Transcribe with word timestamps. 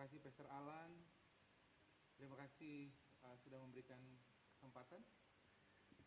kasih 0.00 0.16
Pastor 0.24 0.48
Alan. 0.48 0.96
Terima 2.16 2.32
kasih 2.40 2.88
uh, 3.20 3.36
sudah 3.44 3.60
memberikan 3.60 4.00
kesempatan. 4.56 5.04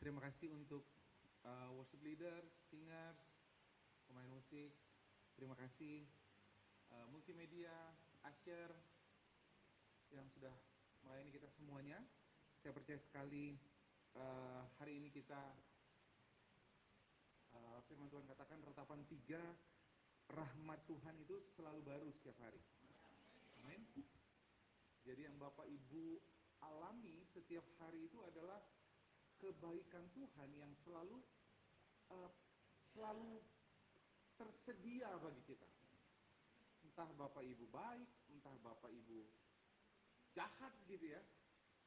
Terima 0.02 0.18
kasih 0.18 0.50
untuk 0.50 0.90
uh, 1.46 1.70
worship 1.78 2.02
leaders, 2.02 2.50
singers, 2.74 3.22
pemain 4.10 4.26
musik. 4.34 4.74
Terima 5.38 5.54
kasih 5.54 6.10
uh, 6.90 7.06
multimedia, 7.14 7.94
Asher 8.26 8.74
yang 10.10 10.26
sudah 10.34 10.54
melayani 11.06 11.30
kita 11.30 11.46
semuanya. 11.54 12.02
Saya 12.66 12.74
percaya 12.74 12.98
sekali 12.98 13.62
uh, 14.18 14.74
hari 14.82 14.98
ini 14.98 15.14
kita 15.14 15.54
uh, 17.54 17.78
firman 17.86 18.10
Tuhan 18.10 18.26
katakan 18.26 18.58
ratapan 18.66 19.06
tiga 19.06 19.54
rahmat 20.34 20.82
Tuhan 20.90 21.14
itu 21.22 21.46
selalu 21.54 21.86
baru 21.86 22.10
setiap 22.10 22.42
hari. 22.42 22.58
Amin. 23.64 23.84
Jadi 25.04 25.22
yang 25.28 25.36
Bapak 25.40 25.68
Ibu 25.68 26.20
alami 26.64 27.24
setiap 27.32 27.64
hari 27.84 28.08
itu 28.08 28.20
adalah 28.24 28.60
kebaikan 29.40 30.08
Tuhan 30.16 30.50
yang 30.56 30.72
selalu 30.88 31.20
uh, 32.12 32.32
selalu 32.96 33.44
tersedia 34.40 35.12
bagi 35.20 35.44
kita. 35.44 35.68
Entah 36.88 37.10
Bapak 37.16 37.44
Ibu 37.44 37.66
baik, 37.72 38.10
entah 38.32 38.56
Bapak 38.64 38.92
Ibu 38.92 39.20
jahat 40.36 40.74
gitu 40.90 41.12
ya. 41.14 41.22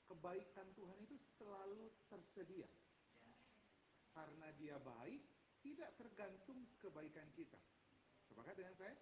Kebaikan 0.06 0.70
Tuhan 0.78 0.98
itu 1.02 1.18
selalu 1.34 1.90
tersedia. 2.06 2.70
Karena 4.14 4.54
dia 4.54 4.78
baik, 4.78 5.18
tidak 5.66 5.90
tergantung 5.98 6.62
kebaikan 6.78 7.26
kita. 7.34 7.58
Sepakat 8.30 8.54
dengan 8.54 8.74
saya? 8.78 8.95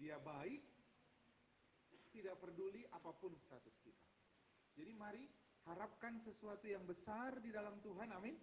Dia 0.00 0.16
baik, 0.16 0.64
tidak 2.16 2.40
peduli 2.40 2.88
apa 2.88 3.12
pun 3.12 3.36
status 3.44 3.76
kita. 3.84 4.06
Jadi 4.80 4.92
mari 4.96 5.24
harapkan 5.68 6.16
sesuatu 6.24 6.64
yang 6.64 6.84
besar 6.88 7.36
di 7.44 7.52
dalam 7.52 7.76
Tuhan, 7.84 8.08
amin. 8.16 8.36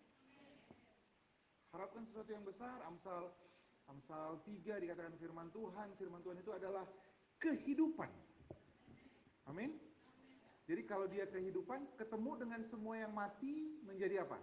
Harapkan 1.74 2.06
sesuatu 2.06 2.30
yang 2.30 2.46
besar, 2.46 2.86
Amsal 2.86 3.34
Amsal 3.90 4.40
3 4.48 4.80
dikatakan 4.80 5.16
firman 5.20 5.52
Tuhan, 5.52 5.92
firman 6.00 6.22
Tuhan 6.24 6.40
itu 6.40 6.52
adalah 6.56 6.88
kehidupan. 7.42 8.08
Amin. 9.52 9.76
Jadi 10.64 10.82
kalau 10.88 11.12
dia 11.12 11.28
kehidupan, 11.28 12.00
ketemu 12.00 12.32
dengan 12.40 12.62
semua 12.72 12.96
yang 12.96 13.12
mati 13.12 13.84
menjadi 13.84 14.24
apa? 14.24 14.40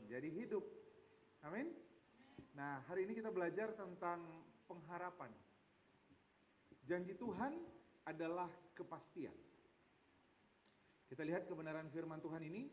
Menjadi 0.00 0.28
hidup. 0.32 0.64
Amin. 1.44 1.76
Nah, 2.56 2.80
hari 2.88 3.04
ini 3.04 3.20
kita 3.20 3.28
belajar 3.28 3.76
tentang 3.76 4.24
pengharapan. 4.64 5.28
Janji 6.88 7.12
Tuhan 7.20 7.52
adalah 8.06 8.48
kepastian. 8.72 9.34
Kita 11.06 11.22
lihat 11.22 11.46
kebenaran 11.46 11.90
firman 11.90 12.22
Tuhan 12.22 12.42
ini. 12.42 12.66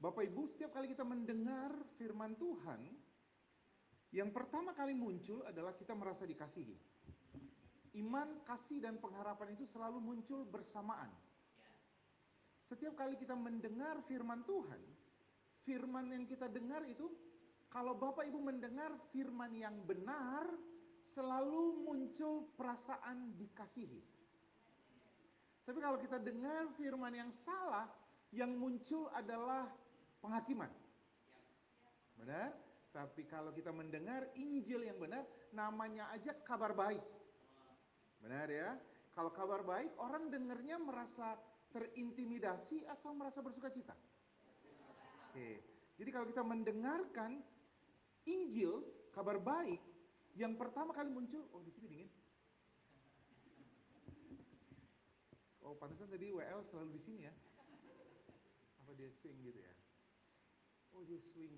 Bapak 0.00 0.24
Ibu, 0.28 0.52
setiap 0.52 0.76
kali 0.76 0.92
kita 0.92 1.04
mendengar 1.04 1.72
firman 1.96 2.36
Tuhan, 2.36 2.80
yang 4.12 4.28
pertama 4.36 4.76
kali 4.76 4.92
muncul 4.92 5.40
adalah 5.48 5.72
kita 5.72 5.96
merasa 5.96 6.28
dikasihi. 6.28 6.76
Iman, 7.96 8.42
kasih, 8.44 8.84
dan 8.84 8.98
pengharapan 8.98 9.54
itu 9.54 9.64
selalu 9.70 10.02
muncul 10.02 10.44
bersamaan. 10.44 11.08
Setiap 12.68 12.98
kali 12.98 13.14
kita 13.16 13.32
mendengar 13.38 14.02
firman 14.04 14.42
Tuhan, 14.44 14.82
firman 15.62 16.10
yang 16.10 16.24
kita 16.26 16.50
dengar 16.50 16.82
itu 16.84 17.06
kalau 17.70 17.98
Bapak 17.98 18.28
Ibu 18.28 18.38
mendengar 18.38 18.94
firman 19.10 19.50
yang 19.56 19.82
benar, 19.82 20.46
selalu 21.10 21.82
muncul 21.82 22.54
perasaan 22.54 23.34
dikasihi. 23.34 24.13
Tapi 25.64 25.78
kalau 25.80 25.96
kita 25.96 26.20
dengar 26.20 26.68
firman 26.76 27.12
yang 27.16 27.30
salah, 27.44 27.88
yang 28.36 28.52
muncul 28.52 29.08
adalah 29.16 29.72
penghakiman. 30.20 30.68
Benar? 32.20 32.52
Tapi 32.94 33.26
kalau 33.26 33.50
kita 33.50 33.74
mendengar 33.74 34.28
Injil 34.38 34.86
yang 34.86 35.00
benar, 35.00 35.26
namanya 35.50 36.12
aja 36.14 36.30
kabar 36.46 36.76
baik. 36.76 37.02
Benar 38.22 38.46
ya? 38.46 38.78
Kalau 39.16 39.34
kabar 39.34 39.66
baik, 39.66 39.90
orang 39.98 40.30
dengarnya 40.30 40.78
merasa 40.78 41.34
terintimidasi 41.74 42.86
atau 42.86 43.10
merasa 43.16 43.42
bersuka 43.42 43.72
cita? 43.72 43.94
Oke. 45.30 45.58
Jadi 45.98 46.10
kalau 46.10 46.26
kita 46.30 46.42
mendengarkan 46.42 47.42
Injil, 48.26 48.82
kabar 49.10 49.38
baik, 49.42 49.78
yang 50.34 50.58
pertama 50.58 50.90
kali 50.90 51.10
muncul, 51.10 51.46
oh 51.54 51.62
di 51.62 51.70
sini 51.74 51.86
dingin. 51.90 52.10
Oh 55.64 55.72
pantesan 55.80 56.12
tadi 56.12 56.28
WL 56.28 56.60
selalu 56.68 56.92
di 56.92 57.00
sini 57.00 57.24
ya. 57.24 57.32
Apa 58.84 58.92
dia 58.92 59.08
swing 59.08 59.40
gitu 59.40 59.56
ya? 59.56 59.72
Oh 60.92 61.00
dia 61.08 61.16
swing. 61.32 61.56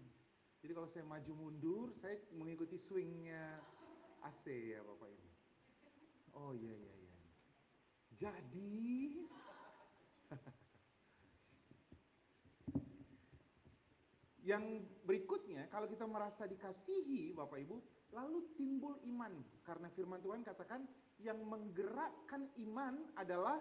Jadi 0.62 0.72
kalau 0.72 0.86
saya 0.86 1.02
maju 1.02 1.32
mundur, 1.34 1.90
saya 1.98 2.14
mengikuti 2.30 2.78
swingnya 2.78 3.58
AC 4.22 4.46
ya 4.46 4.78
Bapak 4.86 5.10
Ibu. 5.10 5.28
Oh 6.38 6.54
iya 6.54 6.70
iya 6.70 6.94
iya. 7.02 7.18
Jadi 8.16 9.26
Yang 14.46 14.86
berikutnya, 15.02 15.66
kalau 15.74 15.90
kita 15.90 16.06
merasa 16.06 16.46
dikasihi, 16.46 17.34
Bapak 17.34 17.58
Ibu, 17.66 17.82
lalu 18.14 18.54
timbul 18.54 18.94
iman. 19.10 19.42
Karena 19.66 19.90
firman 19.90 20.22
Tuhan 20.22 20.46
katakan, 20.46 20.86
yang 21.18 21.42
menggerakkan 21.42 22.46
iman 22.54 23.10
adalah 23.18 23.58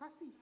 kasih. 0.00 0.32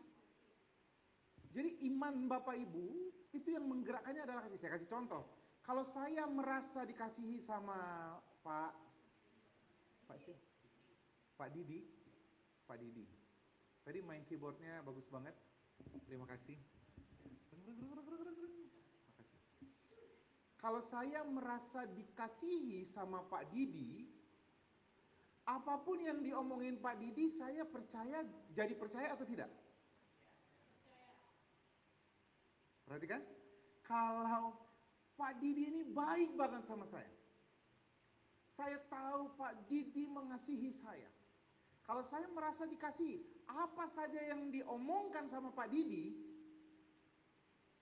Jadi 1.51 1.83
iman 1.91 2.31
Bapak 2.31 2.55
Ibu, 2.55 2.87
itu 3.35 3.49
yang 3.51 3.67
menggerakkannya 3.67 4.23
adalah 4.23 4.47
kasih. 4.47 4.59
Saya 4.63 4.73
kasih 4.79 4.87
contoh. 4.87 5.27
Kalau 5.67 5.85
saya 5.91 6.25
merasa 6.31 6.87
dikasihi 6.87 7.43
sama 7.45 7.77
Pak, 8.47 8.73
Pak 10.07 10.19
sih, 10.23 10.39
Pak 11.37 11.51
Didi, 11.53 11.85
Pak 12.65 12.79
Didi. 12.81 13.05
Tadi 13.85 13.99
main 14.01 14.25
keyboardnya 14.25 14.81
bagus 14.87 15.05
banget. 15.13 15.37
Terima 16.09 16.25
kasih. 16.25 16.57
Kalau 20.59 20.83
saya 20.91 21.23
merasa 21.23 21.87
dikasihi 21.87 22.91
sama 22.91 23.23
Pak 23.31 23.53
Didi, 23.53 24.09
apa 25.48 25.81
pun 25.81 25.97
yang 25.97 26.20
diomongin 26.20 26.76
Pak 26.76 27.00
Didi, 27.00 27.32
saya 27.41 27.64
percaya, 27.64 28.20
jadi 28.53 28.76
percaya 28.76 29.16
atau 29.16 29.25
tidak? 29.25 29.48
Perhatikan, 32.84 33.25
kalau 33.81 34.53
Pak 35.16 35.41
Didi 35.41 35.72
ini 35.72 35.82
baik 35.88 36.36
banget 36.36 36.69
sama 36.69 36.84
saya. 36.92 37.09
Saya 38.53 38.76
tahu 38.92 39.32
Pak 39.41 39.64
Didi 39.72 40.04
mengasihi 40.04 40.76
saya. 40.84 41.09
Kalau 41.88 42.04
saya 42.12 42.28
merasa 42.28 42.69
dikasihi, 42.69 43.48
apa 43.48 43.88
saja 43.97 44.20
yang 44.20 44.53
diomongkan 44.53 45.32
sama 45.32 45.48
Pak 45.56 45.72
Didi, 45.72 46.12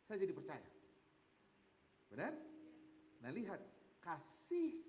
saya 0.06 0.22
jadi 0.22 0.30
percaya. 0.30 0.68
Benar? 2.14 2.30
Nah 3.26 3.30
lihat, 3.34 3.58
kasih 3.98 4.85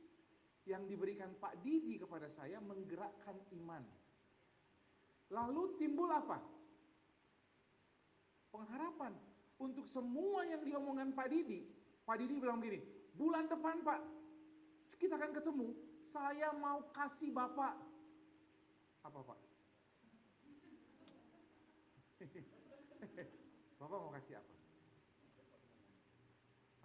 yang 0.68 0.84
diberikan 0.84 1.32
Pak 1.40 1.64
Didi 1.64 1.96
kepada 1.96 2.28
saya 2.36 2.60
menggerakkan 2.60 3.40
iman. 3.56 3.84
Lalu 5.32 5.80
timbul 5.80 6.12
apa? 6.12 6.44
Pengharapan 8.52 9.16
untuk 9.64 9.88
semua 9.88 10.44
yang 10.44 10.60
diomongkan 10.64 11.16
Pak 11.16 11.32
Didi. 11.32 11.64
Pak 12.04 12.20
Didi 12.20 12.40
bilang 12.40 12.60
begini, 12.60 12.84
bulan 13.16 13.48
depan 13.48 13.84
Pak, 13.84 14.00
kita 15.00 15.16
akan 15.16 15.32
ketemu, 15.36 15.72
saya 16.12 16.52
mau 16.56 16.84
kasih 16.92 17.32
Bapak. 17.32 17.76
Apa 19.04 19.20
Pak? 19.24 19.40
Bapak 23.80 23.98
mau 24.04 24.12
kasih 24.16 24.40
apa? 24.40 24.54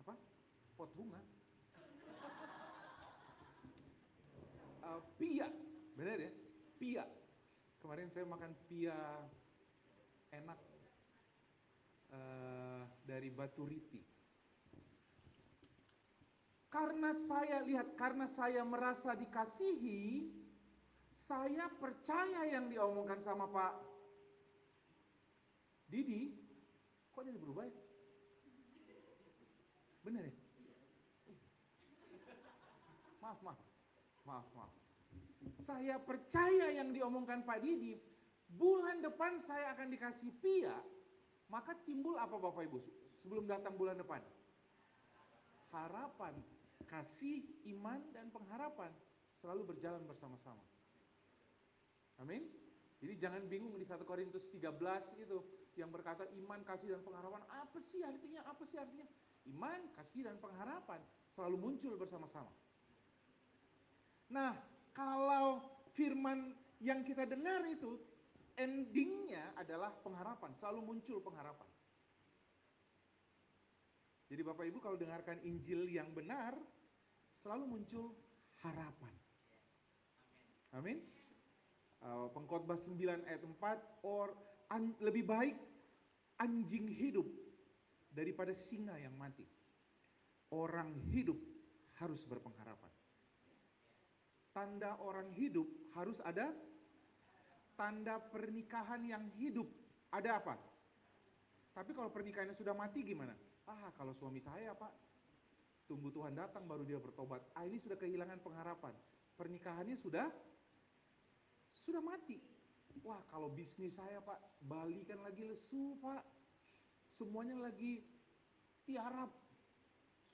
Apa? 0.02 0.14
pot 0.74 0.90
bunga. 0.98 1.31
Uh, 4.82 4.98
pia, 5.14 5.46
benar 5.94 6.18
ya? 6.18 6.32
Pia. 6.74 7.04
Kemarin 7.78 8.10
saya 8.10 8.26
makan 8.26 8.50
pia 8.66 8.98
enak 10.34 10.58
uh, 12.10 12.82
dari 13.06 13.30
Batu 13.30 13.62
Riti. 13.62 14.02
Karena 16.66 17.14
saya 17.28 17.62
lihat, 17.62 17.94
karena 17.94 18.26
saya 18.32 18.64
merasa 18.64 19.12
dikasihi, 19.14 20.32
saya 21.28 21.68
percaya 21.78 22.48
yang 22.48 22.66
diomongkan 22.72 23.20
sama 23.22 23.44
Pak 23.46 23.74
Didi, 25.92 26.32
kok 27.12 27.22
jadi 27.28 27.36
berubah 27.36 27.68
ya? 27.68 27.76
Bener 30.02 30.22
ya? 30.26 30.34
Maaf, 33.20 33.38
maaf. 33.44 33.71
Maaf, 34.22 34.46
maaf. 34.54 34.72
saya 35.66 35.98
percaya 35.98 36.70
yang 36.70 36.94
diomongkan 36.94 37.42
Pak 37.42 37.58
Didi, 37.58 37.98
bulan 38.54 39.02
depan 39.02 39.42
saya 39.42 39.74
akan 39.74 39.90
dikasih 39.90 40.30
pia, 40.38 40.78
maka 41.50 41.74
timbul 41.82 42.14
apa 42.14 42.38
Bapak 42.38 42.62
Ibu 42.70 42.78
sebelum 43.18 43.50
datang 43.50 43.74
bulan 43.74 43.98
depan? 43.98 44.22
Harapan, 45.74 46.38
kasih, 46.86 47.42
iman, 47.74 47.98
dan 48.14 48.30
pengharapan 48.30 48.94
selalu 49.42 49.74
berjalan 49.74 50.06
bersama-sama. 50.06 50.62
Amin. 52.22 52.46
Jadi 53.02 53.18
jangan 53.18 53.42
bingung 53.50 53.74
di 53.74 53.82
1 53.82 54.06
Korintus 54.06 54.46
13 54.54 55.18
itu 55.18 55.42
yang 55.74 55.90
berkata 55.90 56.22
iman, 56.38 56.62
kasih, 56.62 56.94
dan 56.94 57.02
pengharapan. 57.02 57.42
Apa 57.50 57.82
sih 57.90 58.06
artinya? 58.06 58.46
Apa 58.46 58.62
sih 58.68 58.78
artinya? 58.78 59.08
Iman, 59.50 59.90
kasih, 59.98 60.30
dan 60.30 60.38
pengharapan 60.38 61.02
selalu 61.34 61.56
muncul 61.58 61.98
bersama-sama. 61.98 62.52
Nah, 64.32 64.56
kalau 64.96 65.60
firman 65.92 66.56
yang 66.80 67.04
kita 67.04 67.28
dengar 67.28 67.60
itu 67.68 68.00
endingnya 68.56 69.52
adalah 69.60 69.92
pengharapan, 70.00 70.56
selalu 70.56 70.80
muncul 70.80 71.20
pengharapan. 71.20 71.68
Jadi 74.32 74.40
Bapak 74.40 74.64
Ibu 74.64 74.78
kalau 74.80 74.96
dengarkan 74.96 75.36
Injil 75.44 75.84
yang 75.92 76.08
benar, 76.16 76.56
selalu 77.44 77.76
muncul 77.76 78.16
harapan. 78.64 79.12
Amin. 80.72 81.04
Uh, 82.00 82.32
pengkhotbah 82.32 82.80
9 82.80 83.28
ayat 83.28 83.44
4, 83.44 84.08
or 84.08 84.32
an, 84.72 84.96
lebih 85.04 85.28
baik 85.28 85.54
anjing 86.40 86.88
hidup 86.88 87.28
daripada 88.08 88.56
singa 88.56 88.96
yang 88.96 89.12
mati. 89.20 89.44
Orang 90.48 90.96
hidup 91.12 91.36
harus 92.00 92.24
berpengharapan 92.24 92.91
tanda 94.52 95.00
orang 95.00 95.32
hidup 95.36 95.66
harus 95.96 96.16
ada 96.24 96.52
tanda 97.76 98.20
pernikahan 98.20 99.02
yang 99.04 99.24
hidup. 99.40 99.66
Ada 100.12 100.38
apa? 100.38 100.54
Tapi 101.72 101.90
kalau 101.96 102.12
pernikahannya 102.12 102.52
sudah 102.56 102.76
mati 102.76 103.00
gimana? 103.00 103.32
Ah, 103.64 103.88
kalau 103.96 104.12
suami 104.12 104.44
saya, 104.44 104.76
Pak, 104.76 104.92
tunggu 105.88 106.12
Tuhan 106.12 106.36
datang 106.36 106.68
baru 106.68 106.84
dia 106.84 107.00
bertobat. 107.00 107.40
Ah, 107.56 107.64
ini 107.64 107.80
sudah 107.80 107.96
kehilangan 107.96 108.44
pengharapan. 108.44 108.92
Pernikahannya 109.40 109.96
sudah 109.96 110.28
sudah 111.88 112.04
mati. 112.04 112.36
Wah, 113.00 113.24
kalau 113.32 113.48
bisnis 113.48 113.96
saya, 113.96 114.20
Pak, 114.20 114.36
Bali 114.68 115.00
kan 115.08 115.24
lagi 115.24 115.48
lesu, 115.48 115.96
Pak. 116.04 116.22
Semuanya 117.16 117.56
lagi 117.56 118.04
tiarap. 118.84 119.32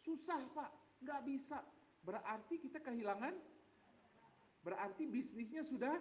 Susah, 0.03 0.43
Pak. 0.51 0.71
Nggak 1.07 1.23
bisa. 1.23 1.63
Berarti 2.03 2.59
kita 2.59 2.83
kehilangan 2.83 3.39
Berarti 4.63 5.07
bisnisnya 5.07 5.63
sudah 5.63 5.95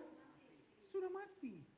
sudah 0.87 1.11
mati. 1.11 1.77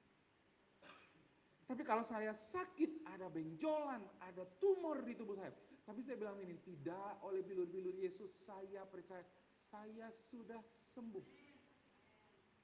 Tapi 1.69 1.85
kalau 1.85 2.01
saya 2.01 2.33
sakit, 2.33 3.05
ada 3.05 3.29
benjolan, 3.29 4.01
ada 4.25 4.41
tumor 4.57 5.05
di 5.05 5.13
tubuh 5.13 5.37
saya. 5.37 5.53
Tapi 5.85 6.01
saya 6.01 6.17
bilang 6.17 6.41
ini, 6.41 6.57
tidak 6.65 7.21
oleh 7.21 7.45
bilur-bilur 7.45 7.93
Yesus, 7.93 8.33
saya 8.41 8.89
percaya, 8.89 9.21
saya 9.69 10.09
sudah 10.33 10.57
sembuh. 10.97 11.21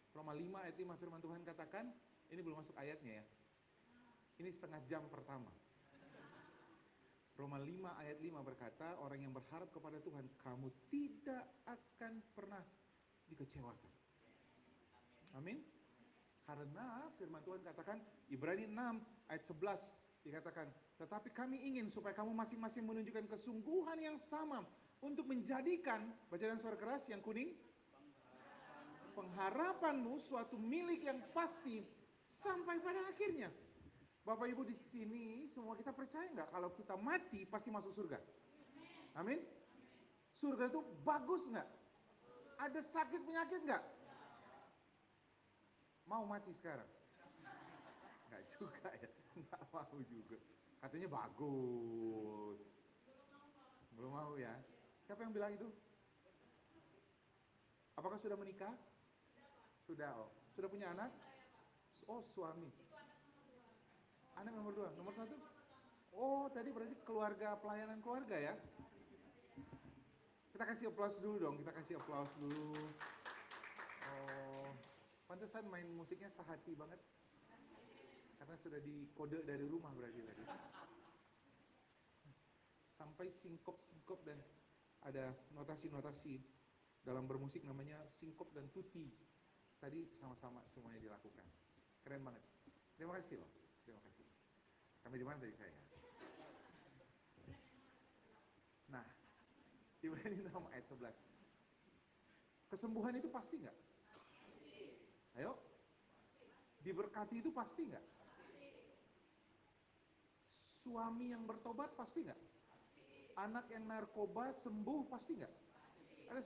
Roma 0.10 0.34
5 0.34 0.42
ayat 0.58 0.74
5 0.74 0.98
firman 0.98 1.22
Tuhan 1.22 1.42
katakan, 1.46 1.86
ini 2.34 2.42
belum 2.42 2.66
masuk 2.66 2.74
ayatnya 2.82 3.22
ya. 3.22 3.26
Ini 4.42 4.50
setengah 4.50 4.82
jam 4.90 5.06
pertama. 5.06 5.54
Roma 7.38 7.62
5 7.62 8.02
ayat 8.02 8.18
5 8.18 8.42
berkata, 8.42 8.98
orang 9.06 9.22
yang 9.22 9.38
berharap 9.38 9.70
kepada 9.70 10.02
Tuhan, 10.02 10.26
kamu 10.42 10.72
tidak 10.90 11.46
akan 11.70 12.26
pernah 12.34 12.64
dikecewakan. 13.30 14.05
Amin. 15.36 15.60
Karena 16.46 17.10
firman 17.20 17.42
Tuhan 17.44 17.62
katakan 17.66 17.98
Ibrani 18.32 18.70
6 18.70 19.32
ayat 19.34 19.44
11 19.50 20.26
dikatakan, 20.26 20.68
tetapi 20.98 21.30
kami 21.34 21.58
ingin 21.62 21.92
supaya 21.92 22.16
kamu 22.16 22.34
masing-masing 22.34 22.86
menunjukkan 22.86 23.30
kesungguhan 23.30 23.98
yang 24.02 24.18
sama 24.30 24.66
untuk 25.04 25.28
menjadikan 25.30 26.14
bacaan 26.30 26.58
suara 26.58 26.78
keras 26.80 27.04
yang 27.10 27.22
kuning 27.22 27.54
pengharapanmu 29.16 30.20
suatu 30.28 30.60
milik 30.60 31.08
yang 31.08 31.20
pasti 31.32 31.82
sampai 32.44 32.78
pada 32.84 33.02
akhirnya. 33.10 33.50
Bapak 34.26 34.50
Ibu 34.50 34.66
di 34.66 34.76
sini 34.90 35.46
semua 35.54 35.78
kita 35.78 35.94
percaya 35.94 36.26
nggak 36.34 36.50
kalau 36.50 36.70
kita 36.74 36.98
mati 36.98 37.46
pasti 37.46 37.70
masuk 37.70 37.94
surga? 37.94 38.20
Amin. 39.16 39.40
Surga 40.36 40.68
itu 40.68 40.82
bagus 41.06 41.46
nggak? 41.48 41.70
Ada 42.60 42.82
sakit 42.92 43.22
penyakit 43.24 43.62
nggak? 43.64 43.84
Mau 46.06 46.24
mati 46.30 46.54
sekarang? 46.62 46.88
Enggak 48.30 48.44
juga 48.54 48.90
ya, 48.94 49.10
enggak 49.38 49.62
mau 49.74 49.98
juga. 50.06 50.38
Katanya 50.86 51.08
bagus. 51.10 52.60
Belum 53.98 54.12
mau 54.14 54.34
ya. 54.38 54.54
Siapa 55.10 55.26
yang 55.26 55.34
bilang 55.34 55.54
itu? 55.54 55.70
Apakah 57.96 58.20
sudah 58.20 58.38
menikah? 58.38 58.74
Sudah, 59.88 60.12
oh. 60.18 60.30
Sudah 60.54 60.70
punya 60.70 60.92
anak? 60.94 61.10
Oh, 62.06 62.22
suami. 62.36 62.70
Anak 64.36 64.52
nomor 64.52 64.74
dua. 64.76 64.90
Nomor 65.00 65.14
satu? 65.16 65.36
Oh, 66.16 66.46
tadi 66.54 66.70
berarti 66.70 66.96
keluarga, 67.02 67.58
pelayanan 67.60 68.00
keluarga 68.04 68.38
ya? 68.38 68.54
Kita 70.56 70.64
kasih 70.64 70.88
aplaus 70.88 71.20
dulu 71.20 71.36
dong, 71.36 71.56
kita 71.60 71.72
kasih 71.76 72.00
aplaus 72.00 72.32
dulu. 72.40 72.72
Oh, 74.06 74.45
Pantesan 75.36 75.68
main 75.68 75.84
musiknya 75.92 76.32
sehati 76.32 76.80
banget. 76.80 76.96
Karena 78.40 78.56
sudah 78.56 78.80
dikode 78.80 79.44
dari 79.44 79.68
rumah 79.68 79.92
berarti 79.92 80.24
tadi. 80.24 80.48
Sampai 82.96 83.36
singkop-singkop 83.44 84.24
dan 84.24 84.40
ada 85.04 85.36
notasi-notasi 85.52 86.40
dalam 87.04 87.28
bermusik 87.28 87.68
namanya 87.68 88.00
singkop 88.16 88.48
dan 88.56 88.72
tuti. 88.72 89.12
Tadi 89.76 90.08
sama-sama 90.24 90.64
semuanya 90.72 91.04
dilakukan. 91.04 91.44
Keren 92.00 92.24
banget. 92.24 92.40
Terima 92.96 93.20
kasih 93.20 93.44
loh. 93.44 93.52
Terima 93.84 94.00
kasih. 94.08 94.24
Sampai 95.04 95.20
di 95.20 95.28
mana 95.28 95.36
tadi 95.44 95.52
saya? 95.60 95.76
Nah, 98.88 99.04
Ibrani 100.00 100.48
6 100.48 100.72
ayat 100.72 100.86
11. 100.88 101.12
Kesembuhan 102.72 103.20
itu 103.20 103.28
pasti 103.28 103.60
nggak? 103.60 103.95
Ayo. 105.36 105.54
Diberkati 106.86 107.42
itu 107.42 107.50
pasti 107.50 107.82
nggak? 107.90 108.06
Suami 110.86 111.34
yang 111.34 111.44
bertobat 111.50 111.92
pasti 111.98 112.24
nggak? 112.24 112.42
Anak 113.36 113.66
yang 113.74 113.90
narkoba 113.90 114.54
sembuh 114.64 115.02
pasti 115.10 115.34
nggak? 115.42 115.54
Ada 116.30 116.42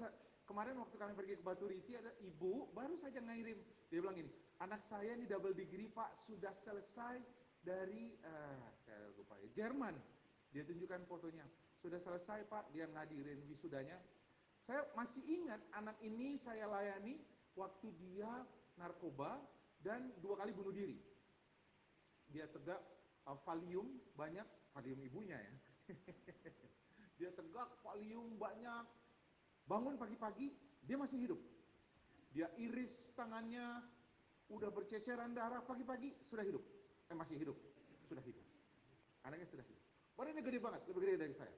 kemarin 0.50 0.82
waktu 0.82 0.96
kami 0.98 1.14
pergi 1.14 1.34
ke 1.38 1.44
Batu 1.46 1.70
Riti 1.70 1.94
ada 1.94 2.10
ibu 2.26 2.74
baru 2.74 2.98
saja 2.98 3.22
ngirim 3.22 3.62
dia 3.94 4.02
bilang 4.02 4.18
gini 4.18 4.34
anak 4.66 4.82
saya 4.90 5.14
ini 5.14 5.30
double 5.30 5.54
degree 5.54 5.86
pak 5.94 6.10
sudah 6.26 6.50
selesai 6.66 7.22
dari 7.62 8.18
uh, 8.26 8.66
saya 8.82 9.14
lupa 9.14 9.38
ya 9.46 9.50
Jerman 9.54 9.94
dia 10.50 10.66
tunjukkan 10.66 11.06
fotonya 11.06 11.46
sudah 11.86 12.02
selesai 12.02 12.50
pak 12.50 12.66
dia 12.74 12.90
ngadirin 12.90 13.46
wisudanya 13.46 14.02
saya 14.66 14.90
masih 14.98 15.22
ingat 15.30 15.62
anak 15.78 16.02
ini 16.02 16.42
saya 16.42 16.66
layani 16.66 17.22
waktu 17.54 17.94
dia 18.02 18.42
narkoba, 18.80 19.44
dan 19.84 20.16
dua 20.24 20.40
kali 20.40 20.56
bunuh 20.56 20.72
diri. 20.72 20.96
Dia 22.32 22.48
tegak 22.48 22.80
uh, 23.28 23.36
valium 23.44 24.00
banyak, 24.16 24.48
valium 24.72 25.00
ibunya 25.04 25.36
ya. 25.36 25.54
dia 27.20 27.30
tegak 27.36 27.68
valium 27.84 28.40
banyak, 28.40 28.86
bangun 29.68 30.00
pagi-pagi, 30.00 30.56
dia 30.88 30.96
masih 30.96 31.20
hidup. 31.20 31.40
Dia 32.32 32.48
iris 32.56 33.12
tangannya, 33.20 33.84
udah 34.48 34.72
berceceran 34.72 35.36
darah 35.36 35.60
pagi-pagi, 35.66 36.16
sudah 36.32 36.46
hidup. 36.48 36.64
Eh 37.12 37.18
masih 37.18 37.36
hidup, 37.36 37.58
sudah 38.08 38.24
hidup. 38.24 38.46
Anaknya 39.28 39.50
sudah 39.52 39.66
hidup. 39.66 39.84
Badannya 40.16 40.44
gede 40.44 40.60
banget, 40.60 40.82
lebih 40.88 41.02
gede 41.04 41.16
dari 41.20 41.36
saya. 41.36 41.56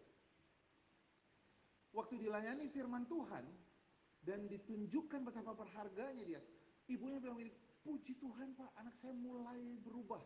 Waktu 1.92 2.24
dilayani 2.24 2.72
firman 2.72 3.04
Tuhan, 3.06 3.46
dan 4.22 4.46
ditunjukkan 4.46 5.26
betapa 5.26 5.52
berharganya 5.58 6.24
dia. 6.24 6.42
Ibunya 6.92 7.24
bilang 7.24 7.40
ini, 7.40 7.52
puji 7.88 8.20
Tuhan 8.20 8.52
Pak, 8.60 8.76
anak 8.76 8.96
saya 9.00 9.16
mulai 9.16 9.80
berubah. 9.80 10.20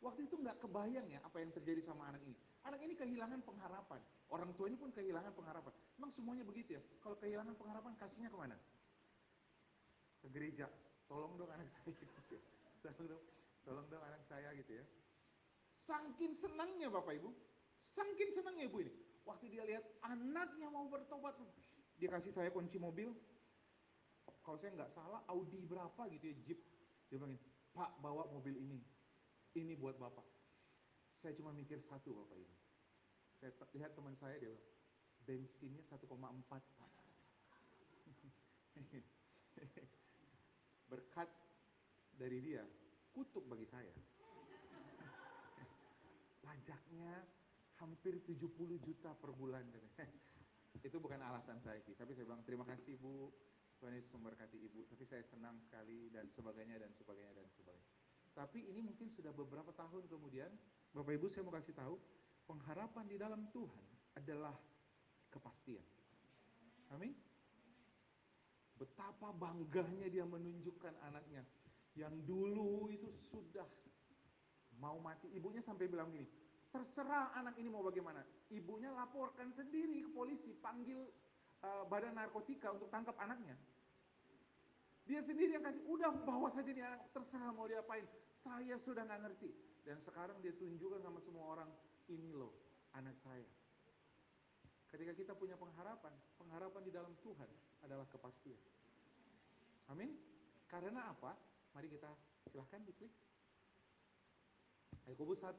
Waktu 0.00 0.26
itu 0.26 0.40
nggak 0.40 0.64
kebayang 0.64 1.06
ya 1.12 1.20
apa 1.20 1.44
yang 1.44 1.52
terjadi 1.52 1.84
sama 1.84 2.08
anak 2.08 2.24
ini. 2.24 2.34
Anak 2.64 2.80
ini 2.80 2.96
kehilangan 2.96 3.40
pengharapan. 3.44 4.00
Orang 4.32 4.56
tuanya 4.56 4.80
pun 4.80 4.88
kehilangan 4.90 5.32
pengharapan. 5.36 5.72
Memang 6.00 6.10
semuanya 6.12 6.44
begitu 6.44 6.80
ya. 6.80 6.82
Kalau 7.04 7.20
kehilangan 7.20 7.52
pengharapan 7.54 7.92
kasihnya 8.00 8.32
ke 8.32 8.38
mana? 8.40 8.56
Ke 10.24 10.28
gereja. 10.32 10.72
Tolong 11.04 11.36
dong 11.36 11.52
anak 11.52 11.68
saya 11.76 11.92
gitu 11.92 12.32
ya. 12.32 12.42
Tolong 12.80 13.06
dong, 13.12 13.22
tolong 13.64 13.86
dong 13.92 14.04
anak 14.08 14.22
saya 14.24 14.48
gitu 14.56 14.72
ya. 14.72 14.84
Sangkin 15.84 16.32
senangnya 16.32 16.88
Bapak 16.88 17.20
Ibu. 17.20 17.30
Sangkin 17.76 18.28
senangnya 18.32 18.64
Ibu 18.72 18.78
ini. 18.80 18.92
Waktu 19.28 19.52
dia 19.52 19.68
lihat 19.68 19.84
anaknya 20.00 20.72
mau 20.72 20.88
bertobat. 20.88 21.36
Dia 22.00 22.08
kasih 22.08 22.32
saya 22.32 22.48
kunci 22.48 22.80
mobil. 22.80 23.12
Kalau 24.40 24.56
saya 24.56 24.72
nggak 24.76 24.92
salah 24.96 25.20
Audi 25.28 25.60
berapa 25.64 26.08
gitu 26.12 26.24
ya 26.32 26.36
Jeep. 26.44 26.60
Dia 27.10 27.18
bilang, 27.18 27.36
Pak 27.74 28.02
bawa 28.02 28.26
mobil 28.30 28.56
ini, 28.56 28.80
ini 29.58 29.74
buat 29.74 29.98
bapak. 29.98 30.24
Saya 31.20 31.34
cuma 31.36 31.52
mikir 31.52 31.82
satu 31.84 32.14
bapak 32.24 32.38
ini. 32.38 32.56
Saya 33.40 33.52
lihat 33.76 33.96
teman 33.96 34.16
saya 34.16 34.38
dia 34.38 34.52
bilang, 34.52 34.64
bensinnya 35.26 35.82
1,4 35.86 36.06
pak. 36.50 36.62
Berkat 40.90 41.30
dari 42.16 42.40
dia, 42.42 42.64
kutuk 43.14 43.46
bagi 43.46 43.66
saya. 43.68 43.92
Pajaknya 46.44 47.24
hampir 47.80 48.20
70 48.24 48.84
juta 48.84 49.10
per 49.16 49.32
bulan. 49.32 49.64
Itu 50.86 51.00
bukan 51.02 51.20
alasan 51.20 51.60
saya 51.60 51.80
sih, 51.82 51.96
tapi 51.98 52.14
saya 52.14 52.24
bilang 52.28 52.44
terima 52.46 52.64
kasih 52.68 52.96
Bu, 53.00 53.32
Tuhan 53.80 53.96
Yesus 53.96 54.12
memberkati 54.12 54.60
Ibu, 54.60 54.84
tapi 54.92 55.08
saya 55.08 55.24
senang 55.32 55.56
sekali 55.64 56.12
dan 56.12 56.28
sebagainya 56.36 56.76
dan 56.76 56.92
sebagainya 56.92 57.32
dan 57.32 57.48
sebagainya. 57.56 57.86
Tapi 58.36 58.68
ini 58.68 58.84
mungkin 58.84 59.08
sudah 59.08 59.32
beberapa 59.32 59.72
tahun 59.72 60.04
kemudian, 60.06 60.52
Bapak 60.92 61.16
Ibu 61.16 61.26
saya 61.32 61.48
mau 61.48 61.56
kasih 61.56 61.72
tahu, 61.72 61.96
pengharapan 62.44 63.04
di 63.08 63.16
dalam 63.16 63.48
Tuhan 63.50 63.84
adalah 64.20 64.52
kepastian. 65.32 65.82
Amin. 66.92 67.16
Betapa 68.76 69.32
bangganya 69.32 70.08
dia 70.12 70.28
menunjukkan 70.28 70.94
anaknya 71.08 71.44
yang 71.96 72.12
dulu 72.28 72.92
itu 72.92 73.08
sudah 73.32 73.66
mau 74.76 75.00
mati. 75.00 75.28
Ibunya 75.32 75.64
sampai 75.64 75.88
bilang 75.88 76.12
gini, 76.12 76.28
terserah 76.68 77.32
anak 77.36 77.56
ini 77.56 77.68
mau 77.68 77.84
bagaimana. 77.84 78.24
Ibunya 78.52 78.92
laporkan 78.92 79.52
sendiri 79.56 80.04
ke 80.04 80.10
polisi, 80.12 80.52
panggil 80.60 81.00
uh, 81.64 81.84
badan 81.88 82.16
narkotika 82.16 82.72
untuk 82.72 82.88
tangkap 82.88 83.16
anaknya. 83.20 83.56
Dia 85.08 85.20
sendiri 85.26 85.58
yang 85.58 85.64
kasih, 85.66 85.82
udah 85.90 86.12
bawa 86.22 86.54
saja 86.54 86.70
dia 86.70 86.86
anak, 86.86 87.10
terserah 87.10 87.50
mau 87.50 87.66
diapain. 87.66 88.06
Saya 88.46 88.78
sudah 88.86 89.02
nggak 89.02 89.20
ngerti. 89.26 89.50
Dan 89.82 89.98
sekarang 90.04 90.38
dia 90.44 90.54
tunjukkan 90.54 91.02
sama 91.02 91.18
semua 91.18 91.44
orang, 91.58 91.70
ini 92.06 92.30
loh 92.30 92.52
anak 92.94 93.16
saya. 93.24 93.48
Ketika 94.90 95.14
kita 95.14 95.32
punya 95.38 95.54
pengharapan, 95.54 96.14
pengharapan 96.38 96.82
di 96.82 96.92
dalam 96.94 97.14
Tuhan 97.22 97.50
adalah 97.86 98.06
kepastian. 98.10 98.58
Amin. 99.90 100.14
Karena 100.66 101.10
apa? 101.10 101.34
Mari 101.74 101.90
kita 101.90 102.10
silahkan 102.50 102.82
diklik. 102.82 103.10
Yakobus 105.06 105.42
1, 105.42 105.58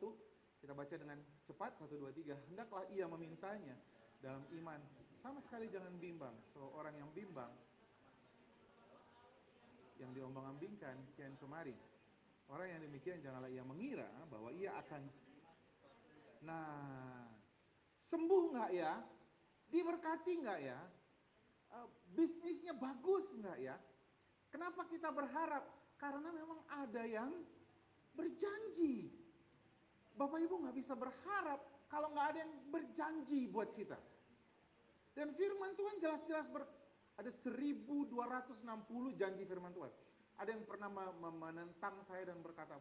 kita 0.63 0.71
baca 0.71 0.95
dengan 0.95 1.19
cepat, 1.43 1.75
1, 1.79 1.91
2, 1.99 2.11
3. 2.11 2.39
Hendaklah 2.51 2.83
ia 2.91 3.07
memintanya 3.07 3.75
dalam 4.23 4.43
iman. 4.63 4.79
Sama 5.21 5.37
sekali 5.45 5.69
jangan 5.69 5.93
bimbang. 6.01 6.33
Seorang 6.57 6.97
yang 6.97 7.09
bimbang, 7.13 7.53
yang 10.01 10.11
diombang-ambingkan, 10.17 10.97
kian 11.13 11.37
kemari. 11.37 11.77
Orang 12.49 12.67
yang 12.67 12.81
demikian 12.81 13.21
janganlah 13.21 13.47
ia 13.47 13.63
mengira 13.63 14.09
bahwa 14.27 14.51
ia 14.51 14.75
akan 14.75 15.07
Nah, 16.41 17.29
sembuh 18.09 18.43
nggak 18.53 18.71
ya? 18.73 18.97
Diberkati 19.69 20.31
nggak 20.41 20.59
ya? 20.65 20.79
Uh, 21.71 21.87
bisnisnya 22.17 22.73
bagus 22.73 23.29
nggak 23.37 23.57
ya? 23.61 23.77
Kenapa 24.49 24.89
kita 24.89 25.13
berharap? 25.13 25.63
Karena 26.01 26.33
memang 26.33 26.59
ada 26.65 27.05
yang 27.05 27.29
berjanji. 28.17 29.13
Bapak 30.17 30.41
Ibu 30.41 30.65
nggak 30.65 30.77
bisa 30.81 30.97
berharap 30.97 31.61
kalau 31.87 32.09
nggak 32.09 32.27
ada 32.35 32.39
yang 32.41 32.53
berjanji 32.73 33.45
buat 33.47 33.69
kita. 33.77 33.95
Dan 35.11 35.35
firman 35.35 35.75
Tuhan 35.75 35.99
jelas-jelas 35.99 36.47
ber, 36.51 36.67
ada 37.19 37.31
1260 37.43 39.19
janji 39.19 39.43
firman 39.43 39.75
Tuhan. 39.75 39.91
Ada 40.39 40.55
yang 40.55 40.63
pernah 40.65 40.87
menentang 41.19 41.99
saya 42.07 42.31
dan 42.31 42.39
berkata, 42.39 42.79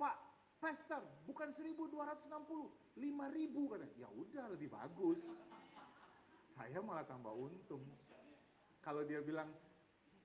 Pak, 0.00 0.16
Pastor, 0.56 1.04
bukan 1.28 1.52
1260, 1.52 2.96
5000 2.96 3.68
katanya. 3.68 3.92
Ya 4.00 4.08
udah 4.08 4.44
lebih 4.56 4.72
bagus. 4.72 5.20
Saya 6.56 6.80
malah 6.80 7.04
tambah 7.04 7.36
untung. 7.36 7.84
Kalau 8.80 9.04
dia 9.04 9.20
bilang 9.20 9.52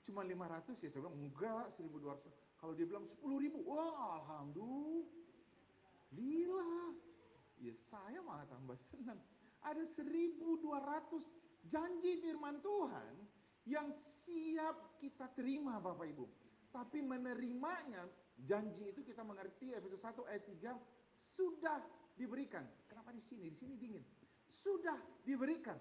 cuma 0.07 0.23
500 0.23 0.79
ya 0.81 0.89
saya 0.89 1.03
bilang 1.03 1.19
enggak 1.19 1.75
1200. 1.75 2.31
Kalau 2.63 2.73
dia 2.77 2.85
bilang 2.87 3.03
10 3.03 3.43
ribu, 3.43 3.59
wah 3.67 4.23
alhamdulillah. 4.23 6.95
Ya 7.59 7.75
saya 7.91 8.23
malah 8.23 8.47
tambah 8.47 8.79
senang. 8.87 9.19
Ada 9.61 9.83
1200 9.93 10.61
janji 11.69 12.17
firman 12.17 12.57
Tuhan 12.65 13.13
yang 13.69 13.93
siap 14.25 14.97
kita 14.97 15.29
terima 15.37 15.77
Bapak 15.77 16.09
Ibu. 16.09 16.25
Tapi 16.71 17.03
menerimanya, 17.03 18.07
janji 18.41 18.89
itu 18.89 19.03
kita 19.03 19.21
mengerti 19.21 19.75
Efesus 19.75 19.99
1 20.01 20.23
ayat 20.25 20.43
3 20.47 20.73
sudah 21.37 21.79
diberikan. 22.15 22.63
Kenapa 22.87 23.11
di 23.13 23.21
sini? 23.21 23.51
Di 23.51 23.57
sini 23.59 23.75
dingin. 23.77 24.03
Sudah 24.49 24.97
diberikan. 25.27 25.77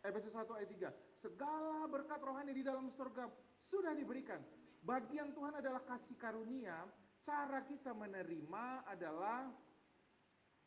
Efesus 0.00 0.32
1 0.32 0.48
ayat 0.56 0.70
3. 0.90 1.22
Segala 1.22 1.86
berkat 1.86 2.20
rohani 2.20 2.52
di 2.52 2.64
dalam 2.64 2.90
surga 2.92 3.28
sudah 3.60 3.94
diberikan. 3.94 4.40
Bagi 4.84 5.16
yang 5.16 5.32
Tuhan 5.32 5.56
adalah 5.56 5.80
kasih 5.88 6.16
karunia, 6.20 6.84
cara 7.24 7.64
kita 7.64 7.96
menerima 7.96 8.84
adalah 8.84 9.48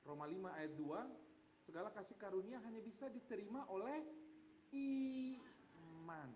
Roma 0.01 0.25
5 0.25 0.58
ayat 0.58 0.74
2, 0.74 1.26
segala 1.67 1.91
kasih 1.91 2.15
karunia 2.15 2.63
hanya 2.63 2.79
bisa 2.79 3.12
diterima 3.12 3.67
oleh 3.67 4.00
iman. 4.71 6.31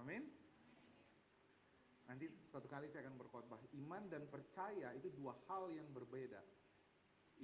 Amin. 0.00 0.24
Nanti 2.08 2.32
satu 2.48 2.64
kali 2.72 2.88
saya 2.88 3.04
akan 3.04 3.20
berkhotbah. 3.20 3.60
Iman 3.76 4.08
dan 4.08 4.24
percaya 4.32 4.96
itu 4.96 5.12
dua 5.12 5.36
hal 5.52 5.68
yang 5.76 5.92
berbeda. 5.92 6.40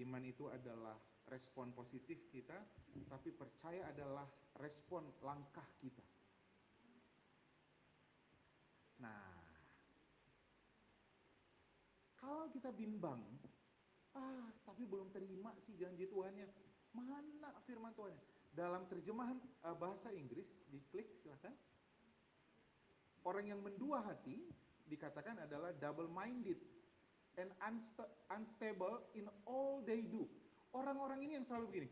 Iman 0.01 0.25
itu 0.25 0.49
adalah 0.49 0.97
respon 1.29 1.77
positif 1.77 2.17
kita, 2.33 2.57
tapi 3.13 3.29
percaya 3.37 3.93
adalah 3.93 4.25
respon 4.57 5.05
langkah 5.21 5.69
kita. 5.85 6.01
Nah, 9.05 9.37
kalau 12.17 12.49
kita 12.49 12.73
bimbang, 12.73 13.21
ah 14.17 14.49
tapi 14.65 14.85
belum 14.85 15.13
terima 15.13 15.53
sih 15.65 15.77
janji 15.77 16.09
Tuhannya, 16.09 16.49
mana 16.97 17.53
firman 17.65 17.93
Tuhannya? 17.97 18.21
Dalam 18.53 18.85
terjemahan 18.89 19.41
uh, 19.65 19.77
bahasa 19.77 20.13
Inggris, 20.13 20.45
diklik 20.69 21.09
silahkan. 21.25 21.57
Orang 23.23 23.49
yang 23.49 23.63
mendua 23.63 24.03
hati 24.03 24.51
dikatakan 24.91 25.47
adalah 25.47 25.73
double-minded 25.73 26.59
and 27.41 27.49
unsta 27.65 28.05
unstable 28.29 29.09
in 29.17 29.25
all 29.49 29.81
they 29.87 30.05
do. 30.05 30.29
Orang-orang 30.73 31.25
ini 31.25 31.41
yang 31.41 31.47
selalu 31.49 31.65
begini, 31.73 31.89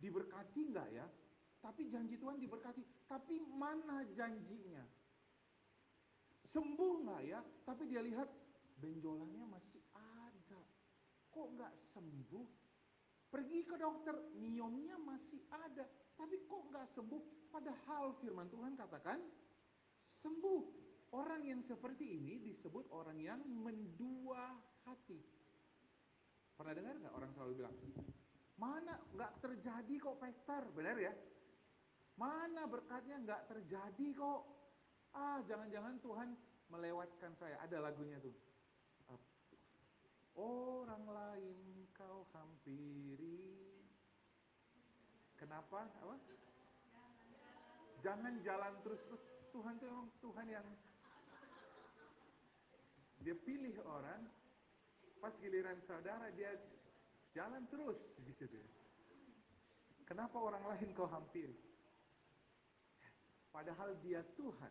diberkati 0.00 0.62
nggak 0.72 0.88
ya? 0.96 1.06
Tapi 1.58 1.90
janji 1.90 2.16
Tuhan 2.16 2.38
diberkati, 2.38 3.08
tapi 3.10 3.42
mana 3.42 4.06
janjinya? 4.14 4.84
Sembuh 6.54 6.94
nggak 7.04 7.22
ya? 7.26 7.40
Tapi 7.66 7.82
dia 7.90 8.00
lihat 8.00 8.28
benjolannya 8.78 9.44
masih. 9.50 9.82
Kok 11.32 11.48
nggak 11.54 11.74
sembuh? 11.92 12.48
Pergi 13.28 13.60
ke 13.68 13.76
dokter, 13.76 14.16
miomnya 14.40 14.96
masih 14.96 15.44
ada. 15.52 15.84
Tapi 16.16 16.48
kok 16.48 16.62
nggak 16.72 16.86
sembuh? 16.96 17.22
Padahal 17.52 18.16
firman 18.20 18.48
Tuhan 18.48 18.72
katakan 18.76 19.20
sembuh. 20.04 20.88
Orang 21.08 21.40
yang 21.40 21.64
seperti 21.64 22.20
ini 22.20 22.36
disebut 22.44 22.92
orang 22.92 23.16
yang 23.16 23.40
mendua 23.40 24.52
hati. 24.84 25.16
Pernah 26.52 26.74
dengar 26.76 27.00
nggak 27.00 27.14
orang 27.16 27.30
selalu 27.32 27.52
bilang, 27.64 27.76
mana 28.60 29.00
nggak 29.16 29.32
terjadi 29.40 29.94
kok 30.04 30.20
pester, 30.20 30.68
benar 30.76 31.00
ya? 31.00 31.14
Mana 32.20 32.68
berkatnya 32.68 33.16
nggak 33.24 33.42
terjadi 33.48 34.06
kok? 34.12 34.42
Ah, 35.16 35.40
jangan-jangan 35.48 35.96
Tuhan 36.02 36.28
melewatkan 36.68 37.32
saya. 37.40 37.56
Ada 37.64 37.78
lagunya 37.80 38.20
tuh. 38.20 38.34
Orang 40.38 41.04
lain 41.10 41.90
kau 41.98 42.22
hampiri. 42.30 43.42
Kenapa? 45.34 45.90
Apa? 45.98 46.14
Jangan 48.06 48.38
jalan 48.46 48.74
terus-terus. 48.86 49.22
Tuhan 49.50 49.74
itu 49.74 49.86
memang 49.90 50.08
Tuhan 50.22 50.46
yang 50.46 50.66
dia 53.26 53.34
pilih 53.34 53.74
orang, 53.82 54.22
pas 55.18 55.34
giliran 55.42 55.82
saudara 55.82 56.30
dia 56.38 56.54
jalan 57.34 57.66
terus 57.66 57.98
gitu 58.22 58.46
deh. 58.46 58.68
Kenapa 60.06 60.38
orang 60.38 60.62
lain 60.62 60.94
kau 60.94 61.10
hampiri? 61.10 61.58
Padahal 63.50 63.98
dia 63.98 64.22
Tuhan 64.38 64.70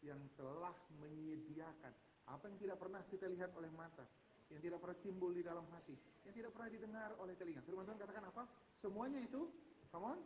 yang 0.00 0.20
telah 0.40 0.72
menyediakan 0.96 1.92
apa 2.24 2.44
yang 2.48 2.56
tidak 2.56 2.78
pernah 2.80 3.02
kita 3.12 3.26
lihat 3.28 3.52
oleh 3.52 3.68
mata, 3.76 4.06
yang 4.50 4.60
tidak 4.60 4.78
pernah 4.82 4.98
timbul 4.98 5.30
di 5.30 5.42
dalam 5.46 5.62
hati, 5.70 5.94
yang 6.26 6.34
tidak 6.34 6.50
pernah 6.50 6.68
didengar 6.70 7.10
oleh 7.22 7.34
telinga. 7.38 7.62
Firman 7.62 7.86
Tuhan 7.86 7.98
katakan 8.02 8.24
apa? 8.26 8.42
Semuanya 8.82 9.22
itu, 9.22 9.46
come 9.94 10.06
on, 10.10 10.18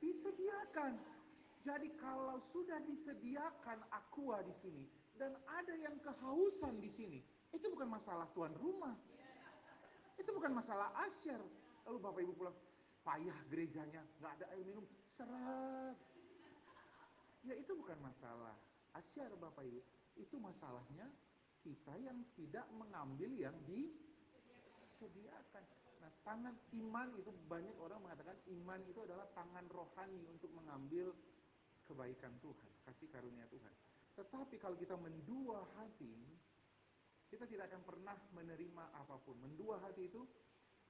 disediakan. 0.00 0.96
Jadi 1.66 1.88
kalau 1.98 2.38
sudah 2.54 2.78
disediakan 2.86 3.82
aqua 3.90 4.38
di 4.46 4.54
sini 4.62 4.86
dan 5.18 5.34
ada 5.50 5.74
yang 5.76 5.98
kehausan 6.00 6.78
di 6.78 6.90
sini, 6.94 7.18
itu 7.52 7.66
bukan 7.68 7.90
masalah 7.90 8.30
tuan 8.32 8.54
rumah. 8.56 8.94
Itu 10.16 10.32
bukan 10.32 10.56
masalah 10.56 10.94
asyar. 11.04 11.42
Lalu 11.84 11.98
Bapak 12.00 12.20
Ibu 12.24 12.32
pulang, 12.32 12.56
payah 13.04 13.38
gerejanya, 13.52 14.00
nggak 14.22 14.32
ada 14.40 14.46
air 14.56 14.64
minum, 14.64 14.86
seret. 15.18 15.98
Ya 17.44 17.54
itu 17.54 17.76
bukan 17.76 17.98
masalah 18.00 18.56
asyar 18.96 19.30
Bapak 19.36 19.66
Ibu. 19.66 19.80
Itu 20.16 20.40
masalahnya 20.40 21.10
kita 21.66 21.98
yang 21.98 22.14
tidak 22.38 22.62
mengambil 22.78 23.26
yang 23.34 23.58
disediakan. 23.66 25.66
Nah, 25.98 26.14
tangan 26.22 26.54
iman 26.78 27.10
itu 27.18 27.34
banyak 27.50 27.74
orang 27.82 28.06
mengatakan 28.06 28.38
iman 28.54 28.78
itu 28.86 29.02
adalah 29.02 29.26
tangan 29.34 29.66
rohani 29.74 30.22
untuk 30.30 30.54
mengambil 30.54 31.10
kebaikan 31.90 32.38
Tuhan, 32.38 32.70
kasih 32.86 33.10
karunia 33.10 33.50
Tuhan. 33.50 33.74
Tetapi 34.14 34.62
kalau 34.62 34.78
kita 34.78 34.94
mendua 34.94 35.66
hati, 35.74 36.14
kita 37.26 37.50
tidak 37.50 37.74
akan 37.74 37.82
pernah 37.82 38.14
menerima 38.30 38.94
apa 38.94 39.18
pun. 39.26 39.34
Mendua 39.42 39.82
hati 39.82 40.06
itu 40.06 40.22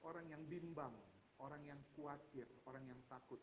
orang 0.05 0.29
yang 0.29 0.45
bimbang, 0.45 0.93
orang 1.41 1.65
yang 1.65 1.81
khawatir, 1.97 2.45
orang 2.69 2.85
yang 2.85 3.01
takut. 3.09 3.41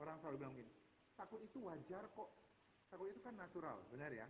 Orang 0.00 0.16
selalu 0.24 0.40
bilang 0.40 0.56
begini, 0.56 0.72
takut 1.20 1.44
itu 1.44 1.68
wajar 1.68 2.08
kok. 2.16 2.32
Takut 2.88 3.12
itu 3.12 3.20
kan 3.20 3.36
natural, 3.36 3.76
benar 3.92 4.08
ya? 4.08 4.24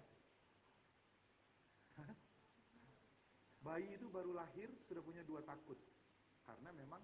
Bayi 3.62 3.95
itu 3.95 4.11
baru 4.11 4.35
lahir 4.35 4.66
sudah 4.90 5.02
punya 5.02 5.23
dua 5.23 5.40
takut. 5.47 5.78
Karena 6.42 6.75
memang 6.75 7.02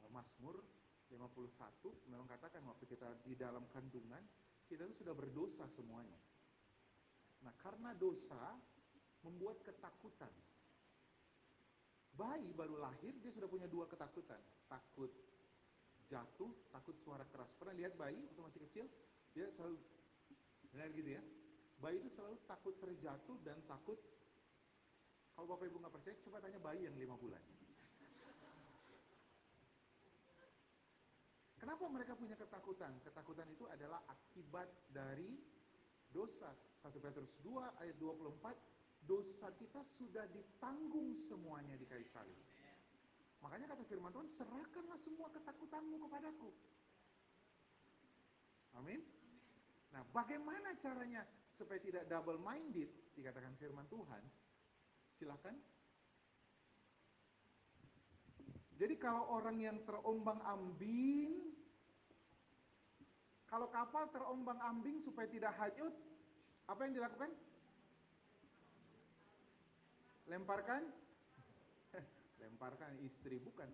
eh, 0.00 0.10
Mazmur 0.10 0.64
51 1.12 2.08
memang 2.12 2.28
katakan 2.28 2.64
waktu 2.68 2.84
kita 2.88 3.08
di 3.24 3.36
dalam 3.36 3.64
kandungan 3.72 4.20
kita 4.68 4.84
itu 4.84 5.04
sudah 5.04 5.16
berdosa 5.16 5.64
semuanya. 5.72 6.16
Nah, 7.44 7.52
karena 7.60 7.96
dosa 7.96 8.56
membuat 9.24 9.64
ketakutan. 9.64 10.32
Bayi 12.18 12.50
baru 12.50 12.82
lahir 12.82 13.14
dia 13.22 13.30
sudah 13.30 13.46
punya 13.46 13.70
dua 13.70 13.86
ketakutan, 13.86 14.42
takut 14.66 15.12
jatuh, 16.10 16.50
takut 16.74 16.96
suara 17.04 17.22
keras. 17.30 17.46
Pernah 17.56 17.78
lihat 17.78 17.94
bayi 17.94 18.18
waktu 18.26 18.40
masih 18.42 18.60
kecil? 18.68 18.86
Dia 19.36 19.46
selalu 19.54 19.78
benar 20.74 20.90
gitu 20.92 21.10
ya. 21.14 21.22
Bayi 21.78 22.02
itu 22.02 22.10
selalu 22.10 22.36
takut 22.50 22.74
terjatuh 22.82 23.38
dan 23.46 23.56
takut 23.70 23.96
kalau 25.38 25.54
Bapak 25.54 25.70
Ibu 25.70 25.78
nggak 25.78 25.94
percaya, 25.94 26.18
coba 26.26 26.42
tanya 26.42 26.58
bayi 26.58 26.90
yang 26.90 26.98
lima 26.98 27.14
bulan. 27.14 27.38
Kenapa 31.62 31.86
mereka 31.86 32.18
punya 32.18 32.34
ketakutan? 32.34 32.98
Ketakutan 33.06 33.46
itu 33.46 33.62
adalah 33.70 34.02
akibat 34.10 34.66
dari 34.90 35.38
dosa. 36.10 36.50
1 36.82 36.90
Petrus 36.98 37.30
2 37.46 37.54
ayat 37.54 37.94
24, 38.02 38.50
dosa 39.06 39.46
kita 39.54 39.86
sudah 39.94 40.26
ditanggung 40.34 41.14
semuanya 41.30 41.78
di 41.78 41.86
kayu 41.86 42.02
salib. 42.10 42.34
Makanya 43.38 43.70
kata 43.70 43.86
firman 43.86 44.10
Tuhan, 44.10 44.26
serahkanlah 44.34 44.98
semua 44.98 45.30
ketakutanmu 45.30 46.02
kepadaku. 46.02 46.50
Amin. 48.74 49.06
Nah, 49.94 50.02
bagaimana 50.10 50.74
caranya 50.82 51.22
supaya 51.54 51.78
tidak 51.78 52.10
double 52.10 52.42
minded 52.42 52.90
dikatakan 53.14 53.54
firman 53.54 53.86
Tuhan? 53.86 54.47
Silakan 55.18 55.58
jadi 58.78 58.94
kalau 58.94 59.26
orang 59.34 59.58
yang 59.58 59.82
terombang 59.82 60.38
ambing 60.46 61.48
kalau 63.48 63.72
kapal 63.72 64.04
terombang 64.12 64.60
ambing 64.60 65.00
supaya 65.00 65.24
tidak 65.24 65.56
hanyut, 65.56 65.96
apa 66.68 66.84
yang 66.84 66.92
dilakukan? 67.00 67.32
Lemparkan? 70.28 70.84
Lemparkan 72.44 73.00
istri, 73.00 73.40
bukan. 73.40 73.72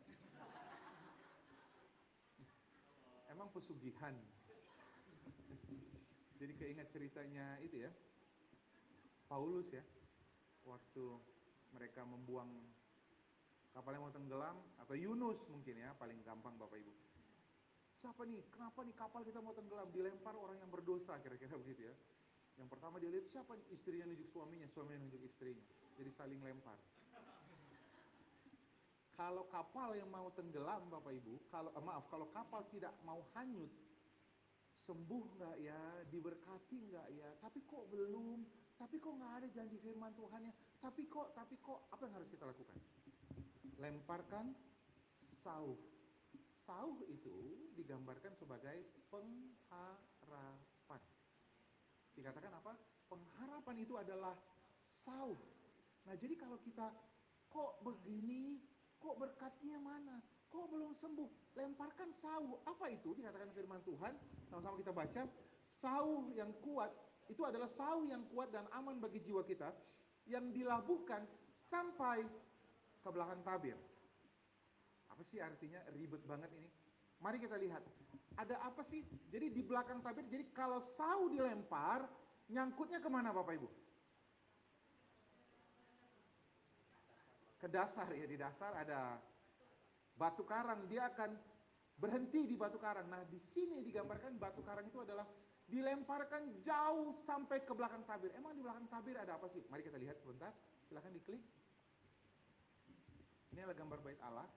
Emang 3.26 3.50
pesugihan. 3.50 4.14
Jadi 6.38 6.54
keingat 6.54 6.86
ceritanya 6.94 7.58
itu 7.58 7.82
ya. 7.82 7.90
Paulus 9.26 9.74
ya. 9.74 9.82
Waktu 10.62 11.18
mereka 11.74 12.06
membuang 12.06 12.48
kapal 13.74 13.90
yang 13.90 14.06
mau 14.06 14.14
tenggelam 14.14 14.56
atau 14.78 14.94
Yunus 14.94 15.42
mungkin 15.50 15.74
ya 15.74 15.90
paling 15.98 16.22
gampang 16.22 16.54
Bapak 16.54 16.78
Ibu. 16.78 16.94
Siapa 17.98 18.22
nih, 18.28 18.38
kenapa 18.54 18.84
nih 18.86 18.94
kapal 18.94 19.26
kita 19.26 19.40
mau 19.42 19.56
tenggelam, 19.56 19.88
dilempar 19.90 20.36
orang 20.36 20.60
yang 20.60 20.70
berdosa, 20.70 21.18
kira-kira 21.24 21.56
begitu 21.58 21.88
ya. 21.88 21.94
Yang 22.54 22.68
pertama 22.70 23.02
dia 23.02 23.10
lihat 23.10 23.26
siapa 23.26 23.56
nih, 23.58 23.66
istrinya 23.74 24.06
nunjuk 24.06 24.28
suaminya, 24.30 24.68
suaminya 24.70 25.08
nunjuk 25.08 25.24
istrinya. 25.26 25.64
Jadi 25.98 26.10
saling 26.14 26.38
lempar. 26.44 26.78
Kalau 29.14 29.46
kapal 29.46 29.94
yang 29.94 30.10
mau 30.10 30.26
tenggelam 30.34 30.90
Bapak 30.90 31.14
Ibu, 31.14 31.46
kalau 31.46 31.70
eh, 31.70 31.82
maaf, 31.86 32.04
kalau 32.10 32.26
kapal 32.34 32.66
tidak 32.74 32.90
mau 33.06 33.22
hanyut, 33.38 33.70
sembuh 34.84 35.24
nggak 35.38 35.56
ya, 35.62 35.82
diberkati 36.10 36.78
nggak 36.90 37.08
ya, 37.14 37.28
tapi 37.38 37.62
kok 37.62 37.86
belum, 37.94 38.42
tapi 38.74 38.98
kok 38.98 39.14
nggak 39.14 39.32
ada 39.42 39.48
janji 39.54 39.78
firman 39.78 40.12
Tuhan 40.18 40.50
ya, 40.50 40.54
tapi 40.82 41.06
kok, 41.06 41.32
tapi 41.34 41.54
kok, 41.62 41.86
apa 41.94 42.02
yang 42.06 42.14
harus 42.18 42.28
kita 42.30 42.44
lakukan? 42.46 42.78
Lemparkan 43.78 44.54
sauh 45.42 45.76
Sauh 46.64 46.96
itu 47.12 47.68
digambarkan 47.76 48.32
sebagai 48.40 48.88
pengharapan. 49.12 51.00
Dikatakan 52.16 52.56
apa? 52.56 52.72
Pengharapan 53.12 53.76
itu 53.84 53.94
adalah 54.00 54.32
sauh. 55.04 55.36
Nah 56.08 56.16
jadi 56.16 56.40
kalau 56.40 56.56
kita 56.64 56.88
kok 57.52 57.84
begini, 57.84 58.64
kok 58.96 59.20
berkatnya 59.20 59.76
mana? 59.76 60.24
Kok 60.48 60.72
belum 60.72 60.96
sembuh? 60.96 61.52
Lemparkan 61.52 62.16
sauh. 62.24 62.64
Apa 62.64 62.88
itu? 62.88 63.12
Dikatakan 63.12 63.52
firman 63.52 63.84
Tuhan. 63.84 64.16
Sama-sama 64.48 64.80
kita 64.80 64.92
baca. 64.96 65.22
Sauh 65.84 66.32
yang 66.32 66.48
kuat 66.64 66.96
itu 67.28 67.42
adalah 67.44 67.68
sauh 67.72 68.04
yang 68.04 68.24
kuat 68.28 68.52
dan 68.52 68.68
aman 68.76 69.00
bagi 69.00 69.20
jiwa 69.24 69.40
kita 69.44 69.72
yang 70.28 70.52
dilabuhkan 70.52 71.24
sampai 71.72 72.24
ke 73.00 73.08
belakang 73.08 73.40
tabir. 73.44 73.76
Apa 75.12 75.22
sih 75.28 75.40
artinya 75.40 75.80
ribet 75.94 76.20
banget 76.24 76.50
ini? 76.56 76.68
Mari 77.20 77.40
kita 77.40 77.56
lihat. 77.56 77.80
Ada 78.34 78.58
apa 78.66 78.82
sih? 78.90 79.04
Jadi 79.30 79.54
di 79.54 79.62
belakang 79.62 80.02
tabir, 80.02 80.26
jadi 80.26 80.44
kalau 80.50 80.82
sau 80.98 81.30
dilempar, 81.30 82.04
nyangkutnya 82.50 82.98
ke 82.98 83.08
mana 83.08 83.30
Bapak 83.30 83.54
Ibu? 83.56 83.68
Ke 87.62 87.70
dasar 87.70 88.10
ya, 88.12 88.26
di 88.26 88.36
dasar 88.36 88.74
ada 88.74 89.16
batu 90.18 90.42
karang, 90.44 90.84
dia 90.90 91.08
akan 91.08 91.30
berhenti 91.96 92.44
di 92.50 92.58
batu 92.58 92.76
karang. 92.82 93.06
Nah 93.06 93.22
di 93.30 93.38
sini 93.54 93.80
digambarkan 93.86 94.34
batu 94.36 94.60
karang 94.66 94.84
itu 94.90 94.98
adalah 95.00 95.24
dilemparkan 95.68 96.60
jauh 96.60 97.16
sampai 97.24 97.64
ke 97.64 97.72
belakang 97.72 98.04
tabir. 98.04 98.30
Emang 98.36 98.52
di 98.52 98.60
belakang 98.60 98.86
tabir 98.88 99.16
ada 99.16 99.40
apa 99.40 99.48
sih? 99.48 99.64
Mari 99.72 99.82
kita 99.84 99.96
lihat 99.96 100.20
sebentar. 100.20 100.52
Silahkan 100.88 101.12
diklik. 101.12 101.40
Ini 103.54 103.64
adalah 103.64 103.78
gambar 103.78 103.98
bait 104.02 104.20
Allah. 104.20 104.48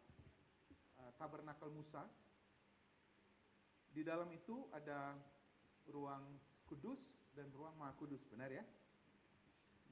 Eh, 0.97 1.11
tabernakel 1.15 1.69
Musa. 1.71 2.03
Di 3.93 4.01
dalam 4.01 4.29
itu 4.33 4.67
ada 4.73 5.15
ruang 5.89 6.37
kudus 6.67 6.99
dan 7.33 7.47
ruang 7.55 7.73
maha 7.79 7.95
kudus, 7.95 8.21
benar 8.27 8.51
ya? 8.51 8.65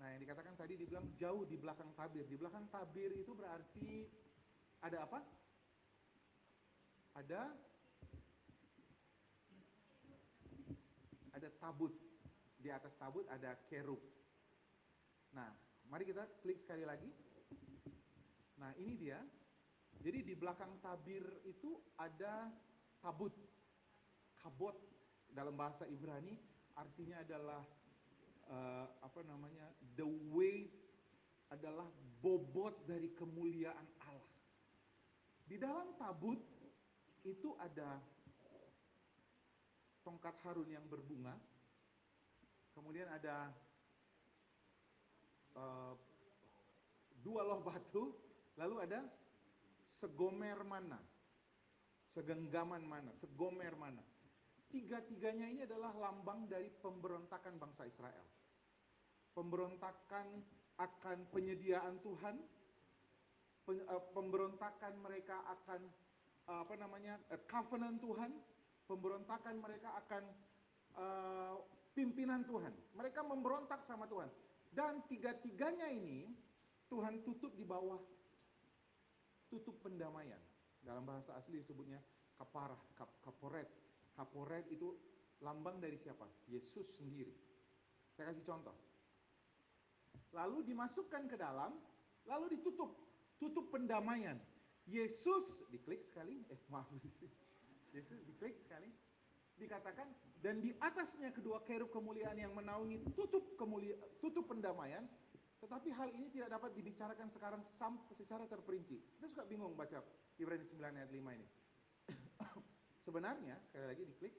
Nah 0.02 0.12
yang 0.12 0.22
dikatakan 0.22 0.60
tadi 0.60 0.76
dibilang 0.76 1.08
jauh 1.16 1.48
di 1.48 1.56
belakang 1.56 1.90
tabir. 1.96 2.28
Di 2.28 2.36
belakang 2.36 2.68
tabir 2.68 3.16
itu 3.16 3.32
berarti 3.32 4.04
ada 4.84 5.08
apa? 5.08 5.20
Ada 7.16 7.42
ada 11.36 11.52
tabut. 11.60 11.92
Di 12.56 12.72
atas 12.72 12.96
tabut 12.96 13.28
ada 13.28 13.54
kerub. 13.68 14.00
Nah, 15.36 15.52
mari 15.92 16.08
kita 16.08 16.24
klik 16.40 16.64
sekali 16.64 16.88
lagi. 16.88 17.12
Nah, 18.56 18.72
ini 18.80 18.96
dia 18.96 19.20
jadi 20.02 20.22
di 20.22 20.34
belakang 20.36 20.80
tabir 20.80 21.24
itu 21.46 21.78
ada 22.00 22.50
tabut. 23.04 23.36
Kabot 24.40 24.78
dalam 25.34 25.58
bahasa 25.58 25.90
Ibrani 25.90 26.38
artinya 26.78 27.26
adalah 27.26 27.62
uh, 28.52 28.88
apa 29.02 29.26
namanya? 29.26 29.66
the 29.98 30.06
way 30.30 30.70
adalah 31.50 31.90
bobot 32.22 32.86
dari 32.86 33.10
kemuliaan 33.18 33.86
Allah. 34.06 34.34
Di 35.46 35.58
dalam 35.58 35.94
tabut 35.98 36.38
itu 37.26 37.58
ada 37.58 38.02
tongkat 40.06 40.38
Harun 40.46 40.70
yang 40.70 40.86
berbunga. 40.86 41.34
Kemudian 42.78 43.10
ada 43.10 43.50
uh, 45.58 45.98
dua 47.26 47.42
loh 47.42 47.66
batu, 47.66 48.14
lalu 48.62 48.86
ada 48.86 49.02
segomer 49.98 50.62
mana, 50.62 51.02
segenggaman 52.14 52.86
mana, 52.86 53.10
segomer 53.18 53.74
mana. 53.74 54.06
tiga-tiganya 54.66 55.48
ini 55.48 55.64
adalah 55.64 55.96
lambang 55.96 56.52
dari 56.52 56.68
pemberontakan 56.68 57.56
bangsa 57.56 57.88
Israel. 57.88 58.28
Pemberontakan 59.32 60.44
akan 60.76 61.18
penyediaan 61.32 61.96
Tuhan, 62.04 62.36
eh, 63.72 64.04
pemberontakan 64.12 65.00
mereka 65.00 65.40
akan 65.48 65.82
eh, 66.52 66.58
apa 66.60 66.76
namanya 66.76 67.16
covenant 67.48 68.04
Tuhan, 68.04 68.36
pemberontakan 68.86 69.58
mereka 69.60 69.90
akan 70.06 70.24
uh, 70.98 71.56
pimpinan 71.98 72.46
Tuhan. 72.46 72.74
Mereka 72.98 73.22
memberontak 73.26 73.86
sama 73.86 74.06
Tuhan. 74.06 74.30
Dan 74.76 75.06
tiga-tiganya 75.08 75.88
ini 75.90 76.30
Tuhan 76.92 77.24
tutup 77.24 77.56
di 77.56 77.64
bawah 77.64 78.00
tutup 79.50 79.80
pendamaian. 79.82 80.40
Dalam 80.84 81.08
bahasa 81.08 81.34
asli 81.40 81.64
disebutnya 81.64 81.98
kaparah, 82.38 82.78
kap, 82.94 83.10
kaporet. 83.24 83.66
Kaporet 84.14 84.68
itu 84.70 84.94
lambang 85.42 85.80
dari 85.80 85.98
siapa? 85.98 86.28
Yesus 86.52 86.86
sendiri. 87.00 87.34
Saya 88.16 88.32
kasih 88.32 88.46
contoh. 88.48 88.76
Lalu 90.36 90.68
dimasukkan 90.68 91.32
ke 91.32 91.36
dalam, 91.40 91.80
lalu 92.28 92.60
ditutup. 92.60 92.92
Tutup 93.40 93.72
pendamaian. 93.72 94.40
Yesus, 94.86 95.44
diklik 95.72 96.04
sekali, 96.06 96.46
eh 96.52 96.60
maaf. 96.70 96.88
Yesus 97.96 98.20
diklik 98.28 98.60
sekali. 98.60 98.92
Dikatakan, 99.56 100.12
dan 100.44 100.60
di 100.60 100.76
atasnya 100.84 101.32
kedua 101.32 101.64
kerub 101.64 101.88
kemuliaan 101.88 102.36
yang 102.36 102.52
menaungi 102.52 103.16
tutup 103.16 103.56
kemulia, 103.56 103.96
tutup 104.20 104.52
pendamaian, 104.52 105.08
tetapi 105.64 105.96
hal 105.96 106.12
ini 106.12 106.28
tidak 106.28 106.52
dapat 106.52 106.76
dibicarakan 106.76 107.32
sekarang 107.32 107.64
secara 108.20 108.44
terperinci. 108.52 109.00
Kita 109.16 109.32
suka 109.32 109.48
bingung 109.48 109.72
baca 109.80 110.04
Ibrani 110.36 110.68
9 110.68 111.00
ayat 111.00 111.08
5 111.08 111.40
ini. 111.40 111.48
Sebenarnya, 113.08 113.56
sekali 113.72 113.88
lagi 113.88 114.04
diklik, 114.04 114.34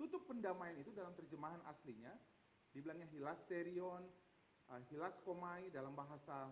tutup 0.00 0.24
pendamaian 0.24 0.80
itu 0.80 0.88
dalam 0.96 1.12
terjemahan 1.12 1.60
aslinya, 1.68 2.16
dibilangnya 2.72 3.12
hilasterion, 3.12 4.08
uh, 4.72 4.80
hilaskomai 4.88 5.68
dalam 5.68 5.92
bahasa 5.92 6.48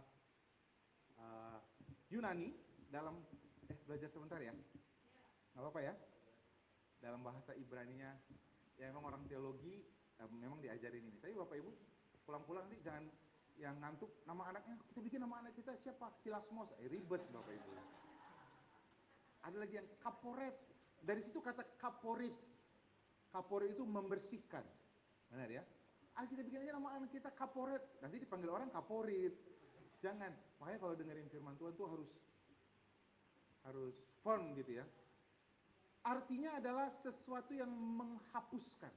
uh, 1.16 1.58
Yunani, 2.12 2.52
dalam, 2.92 3.16
eh 3.72 3.78
belajar 3.88 4.12
sebentar 4.12 4.44
ya, 4.44 4.52
nggak 5.56 5.62
apa-apa 5.64 5.80
ya, 5.80 5.94
dalam 7.00 7.24
bahasa 7.24 7.56
Ibrani-nya, 7.56 8.12
ya 8.76 8.92
memang 8.92 9.12
orang 9.12 9.24
teologi, 9.26 9.80
uh, 10.20 10.28
memang 10.28 10.60
diajarin 10.60 11.04
ini, 11.04 11.16
tapi 11.18 11.32
Bapak 11.32 11.56
Ibu, 11.56 11.72
pulang-pulang 12.28 12.68
nanti 12.68 12.78
jangan 12.84 13.04
yang 13.60 13.76
ngantuk 13.76 14.24
nama 14.24 14.48
anaknya 14.48 14.80
kita 14.88 15.00
bikin 15.04 15.20
nama 15.20 15.44
anak 15.44 15.52
kita 15.52 15.76
siapa? 15.84 16.08
Hilasmos 16.24 16.72
eh, 16.80 16.88
ribet 16.88 17.20
bapak 17.28 17.52
ibu. 17.52 17.70
Ada 19.44 19.56
lagi 19.60 19.74
yang 19.76 19.88
kaporet. 20.00 20.56
Dari 21.00 21.20
situ 21.20 21.44
kata 21.44 21.76
kaporit. 21.76 22.32
Kaporit 23.28 23.76
itu 23.76 23.84
membersihkan. 23.84 24.64
Benar 25.28 25.48
ya? 25.52 25.62
Ah 26.16 26.24
kita 26.24 26.40
bikin 26.40 26.64
aja 26.64 26.72
nama 26.72 26.96
anak 26.96 27.12
kita 27.12 27.28
kaporet. 27.36 27.84
Nanti 28.00 28.16
dipanggil 28.16 28.48
orang 28.48 28.72
kaporit. 28.72 29.36
Jangan. 30.00 30.32
Makanya 30.56 30.78
kalau 30.80 30.94
dengerin 30.96 31.28
firman 31.28 31.56
Tuhan 31.60 31.76
tuh 31.76 31.86
harus 31.88 32.10
harus 33.68 33.96
fun 34.24 34.56
gitu 34.56 34.80
ya 34.80 34.84
artinya 36.02 36.56
adalah 36.56 36.88
sesuatu 37.04 37.52
yang 37.52 37.70
menghapuskan 37.70 38.92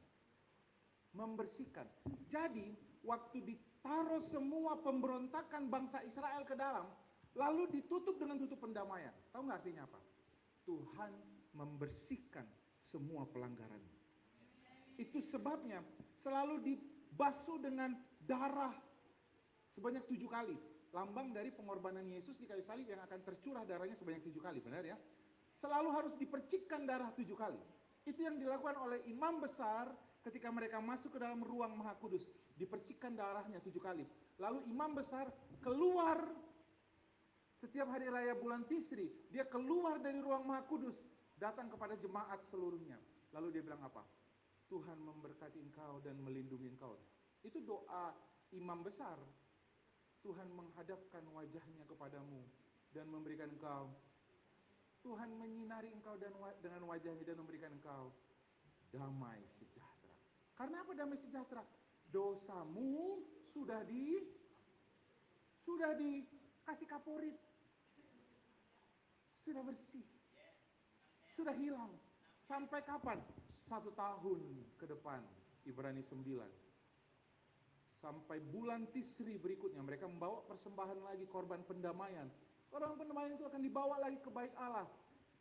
membersihkan 1.13 1.85
jadi 2.31 2.73
waktu 3.05 3.37
di 3.43 3.55
taruh 3.83 4.23
semua 4.31 4.79
pemberontakan 4.79 5.67
bangsa 5.67 5.99
Israel 6.07 6.47
ke 6.47 6.55
dalam, 6.55 6.87
lalu 7.35 7.69
ditutup 7.69 8.15
dengan 8.15 8.39
tutup 8.39 8.63
pendamaian. 8.63 9.11
Tahu 9.35 9.43
nggak 9.43 9.59
artinya 9.59 9.83
apa? 9.85 9.99
Tuhan 10.63 11.11
membersihkan 11.53 12.47
semua 12.79 13.27
pelanggaran. 13.27 13.83
Itu 14.95 15.19
sebabnya 15.19 15.83
selalu 16.23 16.63
dibasuh 16.63 17.59
dengan 17.59 17.93
darah 18.23 18.73
sebanyak 19.75 20.07
tujuh 20.07 20.31
kali. 20.31 20.55
Lambang 20.93 21.33
dari 21.33 21.49
pengorbanan 21.49 22.05
Yesus 22.05 22.37
di 22.37 22.45
kayu 22.45 22.61
salib 22.61 22.85
yang 22.85 23.01
akan 23.01 23.19
tercurah 23.25 23.65
darahnya 23.65 23.97
sebanyak 23.97 24.21
tujuh 24.29 24.39
kali, 24.39 24.61
benar 24.61 24.85
ya? 24.85 24.97
Selalu 25.63 25.89
harus 25.95 26.13
dipercikkan 26.19 26.83
darah 26.83 27.15
tujuh 27.15 27.39
kali. 27.39 27.59
Itu 28.03 28.19
yang 28.19 28.35
dilakukan 28.35 28.75
oleh 28.83 28.99
imam 29.07 29.39
besar 29.39 29.87
ketika 30.27 30.51
mereka 30.51 30.83
masuk 30.83 31.15
ke 31.15 31.19
dalam 31.23 31.39
ruang 31.39 31.79
maha 31.79 31.95
kudus 32.03 32.27
dipercikkan 32.59 33.15
darahnya 33.15 33.63
tujuh 33.63 33.79
kali. 33.79 34.03
Lalu 34.43 34.59
imam 34.67 34.91
besar 34.91 35.31
keluar 35.63 36.19
setiap 37.63 37.87
hari 37.95 38.11
raya 38.11 38.35
bulan 38.35 38.67
Tisri, 38.67 39.07
dia 39.31 39.47
keluar 39.47 39.95
dari 40.03 40.19
ruang 40.19 40.43
Maha 40.43 40.67
Kudus, 40.67 40.99
datang 41.39 41.71
kepada 41.71 41.95
jemaat 41.95 42.43
seluruhnya. 42.51 42.99
Lalu 43.31 43.55
dia 43.55 43.63
bilang 43.63 43.79
apa? 43.87 44.03
Tuhan 44.67 44.99
memberkati 44.99 45.63
engkau 45.63 46.03
dan 46.03 46.19
melindungi 46.19 46.67
engkau. 46.67 46.99
Itu 47.39 47.63
doa 47.63 48.11
imam 48.51 48.83
besar. 48.83 49.15
Tuhan 50.27 50.51
menghadapkan 50.51 51.23
wajahnya 51.31 51.87
kepadamu 51.87 52.43
dan 52.91 53.07
memberikan 53.07 53.47
engkau. 53.47 53.95
Tuhan 55.03 55.29
menyinari 55.35 55.91
engkau 55.91 56.15
dan 56.15 56.31
dengan 56.63 56.87
wajahnya 56.87 57.27
dan 57.27 57.37
memberikan 57.37 57.75
engkau 57.75 58.15
damai 58.89 59.43
sejahtera. 59.59 60.15
Karena 60.55 60.79
apa 60.79 60.91
damai 60.95 61.19
sejahtera? 61.19 61.63
dosamu 62.13 63.25
sudah 63.49 63.81
di 63.89 64.21
sudah 65.65 65.97
dikasih 65.97 66.85
kaporit. 66.85 67.33
Sudah 69.41 69.65
bersih. 69.65 70.05
Sudah 71.33 71.57
hilang. 71.57 71.97
Sampai 72.45 72.85
kapan? 72.85 73.17
Satu 73.65 73.89
tahun 73.97 74.39
ke 74.77 74.85
depan. 74.85 75.25
Ibrani 75.65 76.05
9. 76.05 76.21
Sampai 77.97 78.43
bulan 78.43 78.91
Tisri 78.91 79.39
berikutnya 79.39 79.79
mereka 79.79 80.05
membawa 80.05 80.43
persembahan 80.45 80.99
lagi 81.01 81.23
korban 81.27 81.63
pendamaian. 81.63 82.27
Korban 82.73 82.97
pendamaian 82.97 83.37
itu 83.37 83.45
akan 83.45 83.61
dibawa 83.61 84.01
lagi 84.01 84.17
ke 84.17 84.33
baik 84.33 84.57
Allah. 84.57 84.89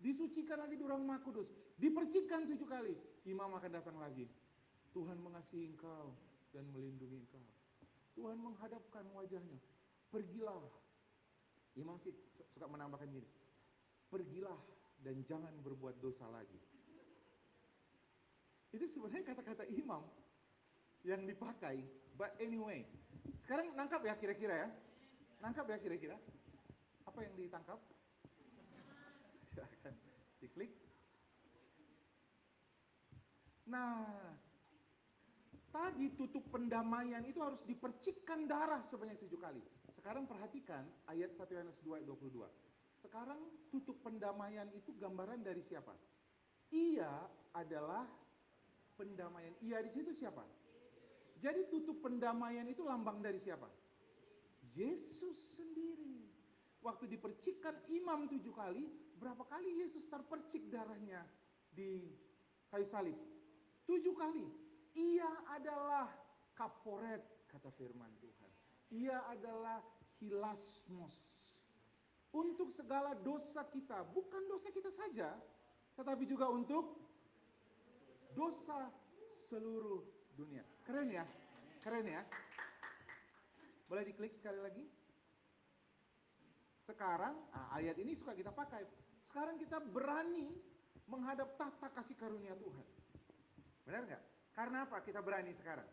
Disucikan 0.05 0.61
lagi 0.61 0.77
di 0.77 0.85
ruang 0.85 1.09
Makudus. 1.09 1.49
Dipercikan 1.81 2.45
tujuh 2.45 2.69
kali. 2.69 2.93
Imam 3.25 3.49
akan 3.57 3.73
datang 3.73 3.97
lagi. 3.97 4.29
Tuhan 4.93 5.17
mengasihi 5.17 5.73
engkau 5.73 6.13
dan 6.53 6.69
melindungi 6.77 7.25
engkau. 7.25 7.41
Tuhan 8.13 8.37
menghadapkan 8.37 9.09
wajahnya. 9.17 9.57
Pergilah. 10.13 10.61
Imam 11.73 11.97
sih 12.05 12.13
suka 12.53 12.69
menambahkan 12.69 13.09
gini. 13.09 13.25
Pergilah 14.13 14.61
dan 15.01 15.25
jangan 15.25 15.57
berbuat 15.65 16.05
dosa 16.05 16.29
lagi. 16.29 16.61
Itu 18.77 18.85
sebenarnya 18.93 19.25
kata-kata 19.33 19.65
imam 19.73 20.05
yang 21.09 21.25
dipakai. 21.25 21.81
But 22.13 22.37
anyway, 22.37 22.85
sekarang 23.41 23.73
nangkap 23.73 24.05
ya 24.05 24.21
kira-kira 24.21 24.69
ya. 24.69 24.69
Nangkap 25.41 25.65
ya 25.73 25.81
kira-kira. 25.81 26.21
Apa 27.13 27.21
yang 27.29 27.35
ditangkap? 27.37 27.81
Silahkan 29.53 29.95
diklik. 30.41 30.73
Nah, 33.69 34.33
Tadi 35.73 36.13
tutup 36.21 36.45
pendamaian 36.53 37.25
itu 37.25 37.41
harus 37.41 37.57
dipercikkan 37.65 38.45
darah 38.45 38.85
sebanyak 38.93 39.17
tujuh 39.25 39.41
kali. 39.41 39.65
Sekarang 39.97 40.29
perhatikan 40.29 40.85
ayat 41.09 41.33
1 41.33 41.49
Yohanes 41.49 41.81
2 41.81 41.97
ayat 41.97 42.07
22. 42.13 42.45
Sekarang 43.01 43.41
tutup 43.73 43.97
pendamaian 44.05 44.69
itu 44.77 44.93
gambaran 45.01 45.41
dari 45.41 45.65
siapa? 45.65 45.97
Ia 46.77 47.25
adalah 47.57 48.05
pendamaian. 49.01 49.57
Ia 49.65 49.81
di 49.81 49.91
situ 49.97 50.13
siapa? 50.13 50.45
Jadi 51.41 51.73
tutup 51.73 52.05
pendamaian 52.05 52.69
itu 52.69 52.85
lambang 52.85 53.25
dari 53.25 53.41
siapa? 53.41 53.73
Yesus 54.77 55.57
sendiri. 55.57 56.12
Waktu 56.83 57.07
dipercikkan 57.07 57.79
imam 57.95 58.27
tujuh 58.27 58.51
kali, 58.51 58.91
berapa 59.15 59.47
kali 59.47 59.87
Yesus 59.87 60.03
terpercik 60.11 60.67
darahnya 60.67 61.23
di 61.71 62.11
kayu 62.75 62.83
salib? 62.91 63.15
Tujuh 63.87 64.15
kali. 64.19 64.51
Ia 64.99 65.31
adalah 65.55 66.11
kaporet, 66.59 67.23
kata 67.47 67.71
firman 67.79 68.11
Tuhan. 68.19 68.51
Ia 68.99 69.19
adalah 69.31 69.79
hilasmos. 70.19 71.15
Untuk 72.35 72.75
segala 72.75 73.15
dosa 73.15 73.63
kita, 73.71 74.03
bukan 74.11 74.43
dosa 74.51 74.73
kita 74.75 74.91
saja, 74.91 75.39
tetapi 75.95 76.25
juga 76.27 76.51
untuk 76.51 76.99
dosa 78.35 78.91
seluruh 79.47 80.03
dunia. 80.35 80.65
Keren 80.83 81.13
ya? 81.13 81.25
Keren 81.85 82.09
ya? 82.09 82.25
Boleh 83.87 84.03
diklik 84.09 84.33
sekali 84.33 84.59
lagi? 84.65 84.85
Sekarang, 86.83 87.39
nah 87.55 87.71
ayat 87.79 87.95
ini 88.03 88.19
suka 88.19 88.35
kita 88.35 88.51
pakai. 88.51 88.83
Sekarang 89.31 89.55
kita 89.57 89.79
berani 89.79 90.51
menghadap 91.07 91.55
tahta 91.55 91.89
kasih 91.95 92.19
karunia 92.19 92.55
Tuhan. 92.59 92.87
Benar 93.87 94.03
nggak? 94.07 94.23
Karena 94.53 94.85
apa 94.85 95.01
kita 95.01 95.23
berani 95.25 95.55
sekarang? 95.57 95.89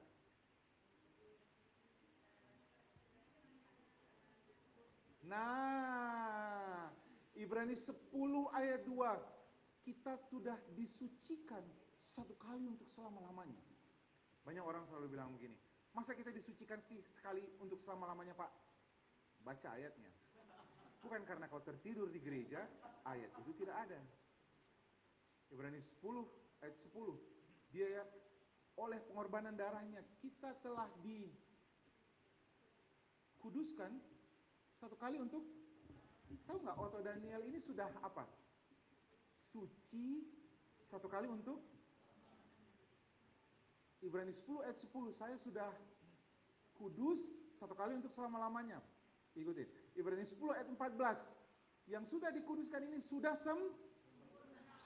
Nah, 5.30 6.89
Ibrani 7.38 7.78
10 7.78 8.49
ayat 8.49 8.82
2. 8.84 9.86
Kita 9.86 10.17
sudah 10.30 10.58
disucikan 10.73 11.62
satu 12.02 12.34
kali 12.36 12.65
untuk 12.65 12.89
selama-lamanya. 12.91 13.62
Banyak 14.43 14.65
orang 14.65 14.84
selalu 14.89 15.13
bilang 15.13 15.30
begini, 15.34 15.58
masa 15.93 16.17
kita 16.17 16.34
disucikan 16.34 16.82
sih 16.86 16.99
sekali 17.15 17.45
untuk 17.62 17.80
selama-lamanya 17.86 18.34
Pak? 18.34 18.52
Baca 19.45 19.69
ayatnya. 19.78 20.12
Bukan 20.99 21.23
karena 21.23 21.47
kau 21.47 21.63
tertidur 21.63 22.12
di 22.12 22.19
gereja, 22.19 22.67
ayat 23.07 23.31
itu 23.39 23.51
tidak 23.63 23.75
ada. 23.88 23.99
Ibrani 25.49 25.81
10 25.81 26.27
ayat 26.62 26.75
10. 26.91 27.15
Dia 27.73 27.88
ya 28.01 28.03
oleh 28.79 28.99
pengorbanan 29.12 29.55
darahnya 29.59 30.03
kita 30.23 30.55
telah 30.63 30.88
dikuduskan 33.39 33.91
satu 34.79 34.95
kali 34.95 35.19
untuk 35.19 35.43
tahu 36.47 36.62
nggak 36.62 36.77
Otto 36.79 37.01
Daniel 37.03 37.43
ini 37.43 37.59
sudah 37.59 37.89
apa? 37.99 38.23
Suci 39.49 40.23
satu 40.88 41.09
kali 41.09 41.27
untuk 41.27 41.59
Ibrani 43.99 44.31
10 44.31 44.63
ayat 44.63 44.77
10 44.79 45.19
saya 45.19 45.35
sudah 45.43 45.69
kudus 46.79 47.19
satu 47.59 47.75
kali 47.75 47.99
untuk 47.99 48.15
selama-lamanya. 48.15 48.79
Ikutin. 49.35 49.67
Ibrani 49.99 50.23
10 50.23 50.39
ayat 50.55 50.67
14. 50.71 51.91
Yang 51.91 52.03
sudah 52.15 52.29
dikuduskan 52.31 52.81
ini 52.88 53.03
sudah 53.03 53.35
sem 53.43 53.59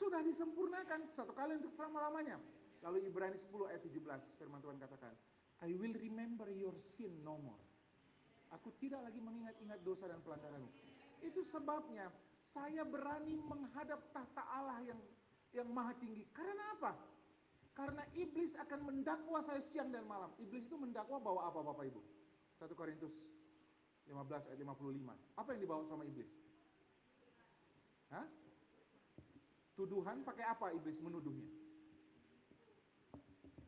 sudah 0.01 0.25
disempurnakan 0.25 1.05
satu 1.13 1.31
kali 1.37 1.61
untuk 1.61 1.71
selama-lamanya. 1.77 2.41
Lalu 2.81 3.07
Ibrani 3.07 3.37
10 3.37 3.69
ayat 3.69 3.81
17 3.85 4.41
firman 4.41 4.59
Tuhan 4.59 4.81
katakan, 4.81 5.13
I 5.63 5.71
will 5.77 5.95
remember 5.95 6.49
your 6.51 6.75
sin 6.97 7.23
no 7.23 7.39
more. 7.39 7.61
Aku 8.51 8.73
tidak 8.81 9.05
lagi 9.05 9.21
mengingat-ingat 9.21 9.79
dosa 9.85 10.09
dan 10.09 10.19
pelanggaranmu. 10.25 10.69
Itu 11.23 11.41
sebabnya 11.47 12.11
saya 12.51 12.83
berani 12.83 13.39
menghadap 13.39 14.11
tahta 14.11 14.43
Allah 14.45 14.83
yang 14.83 14.99
yang 15.53 15.69
maha 15.69 15.93
tinggi. 16.01 16.27
Karena 16.33 16.75
apa? 16.77 16.91
Karena 17.73 18.03
iblis 18.13 18.53
akan 18.59 18.79
mendakwa 18.85 19.41
saya 19.45 19.61
siang 19.73 19.89
dan 19.89 20.05
malam. 20.05 20.29
Iblis 20.37 20.69
itu 20.69 20.77
mendakwa 20.77 21.17
bawa 21.17 21.49
apa 21.49 21.59
Bapak 21.65 21.85
Ibu? 21.89 22.01
1 22.61 22.69
Korintus 22.77 23.15
15 24.07 24.49
ayat 24.51 24.59
55. 24.59 25.39
Apa 25.39 25.49
yang 25.55 25.61
dibawa 25.63 25.83
sama 25.87 26.03
iblis? 26.03 26.29
Hah? 28.11 28.27
Tuduhan 29.73 30.21
pakai 30.21 30.45
apa 30.45 30.69
iblis 30.75 30.99
menuduhnya? 31.01 31.49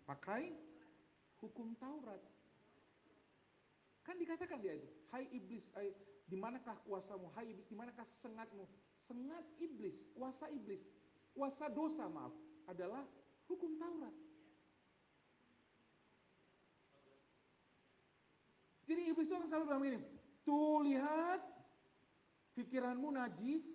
Pakai 0.06 0.54
hukum 1.42 1.74
Taurat. 1.82 2.22
Kan 4.06 4.22
dikatakan 4.22 4.62
dia 4.62 4.78
itu, 4.78 4.86
hai 5.10 5.26
iblis, 5.34 5.66
hai, 5.74 5.90
di 6.30 6.38
manakah 6.38 6.78
kuasamu? 6.86 7.34
Hai 7.34 7.50
iblis, 7.50 7.66
di 7.66 7.74
manakah 7.74 8.06
sengatmu? 8.22 8.70
Sengat 9.10 9.46
iblis, 9.58 9.98
kuasa 10.14 10.46
iblis, 10.54 10.82
kuasa 11.34 11.74
dosa 11.74 12.06
maaf, 12.06 12.34
adalah 12.70 13.02
hukum 13.50 13.74
Taurat. 13.82 14.14
Jadi 18.86 19.02
iblis 19.10 19.26
itu 19.26 19.34
akan 19.34 19.50
selalu 19.50 19.66
bilang 19.66 19.82
begini, 19.82 20.00
tuh 20.46 20.86
lihat, 20.86 21.42
pikiranmu 22.54 23.10
najis, 23.12 23.66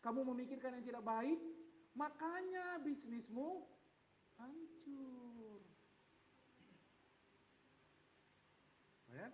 kamu 0.00 0.24
memikirkan 0.32 0.80
yang 0.80 0.84
tidak 0.84 1.04
baik, 1.04 1.38
makanya 1.92 2.80
bisnismu 2.80 3.68
hancur. 4.40 5.60
Ya? 9.12 9.28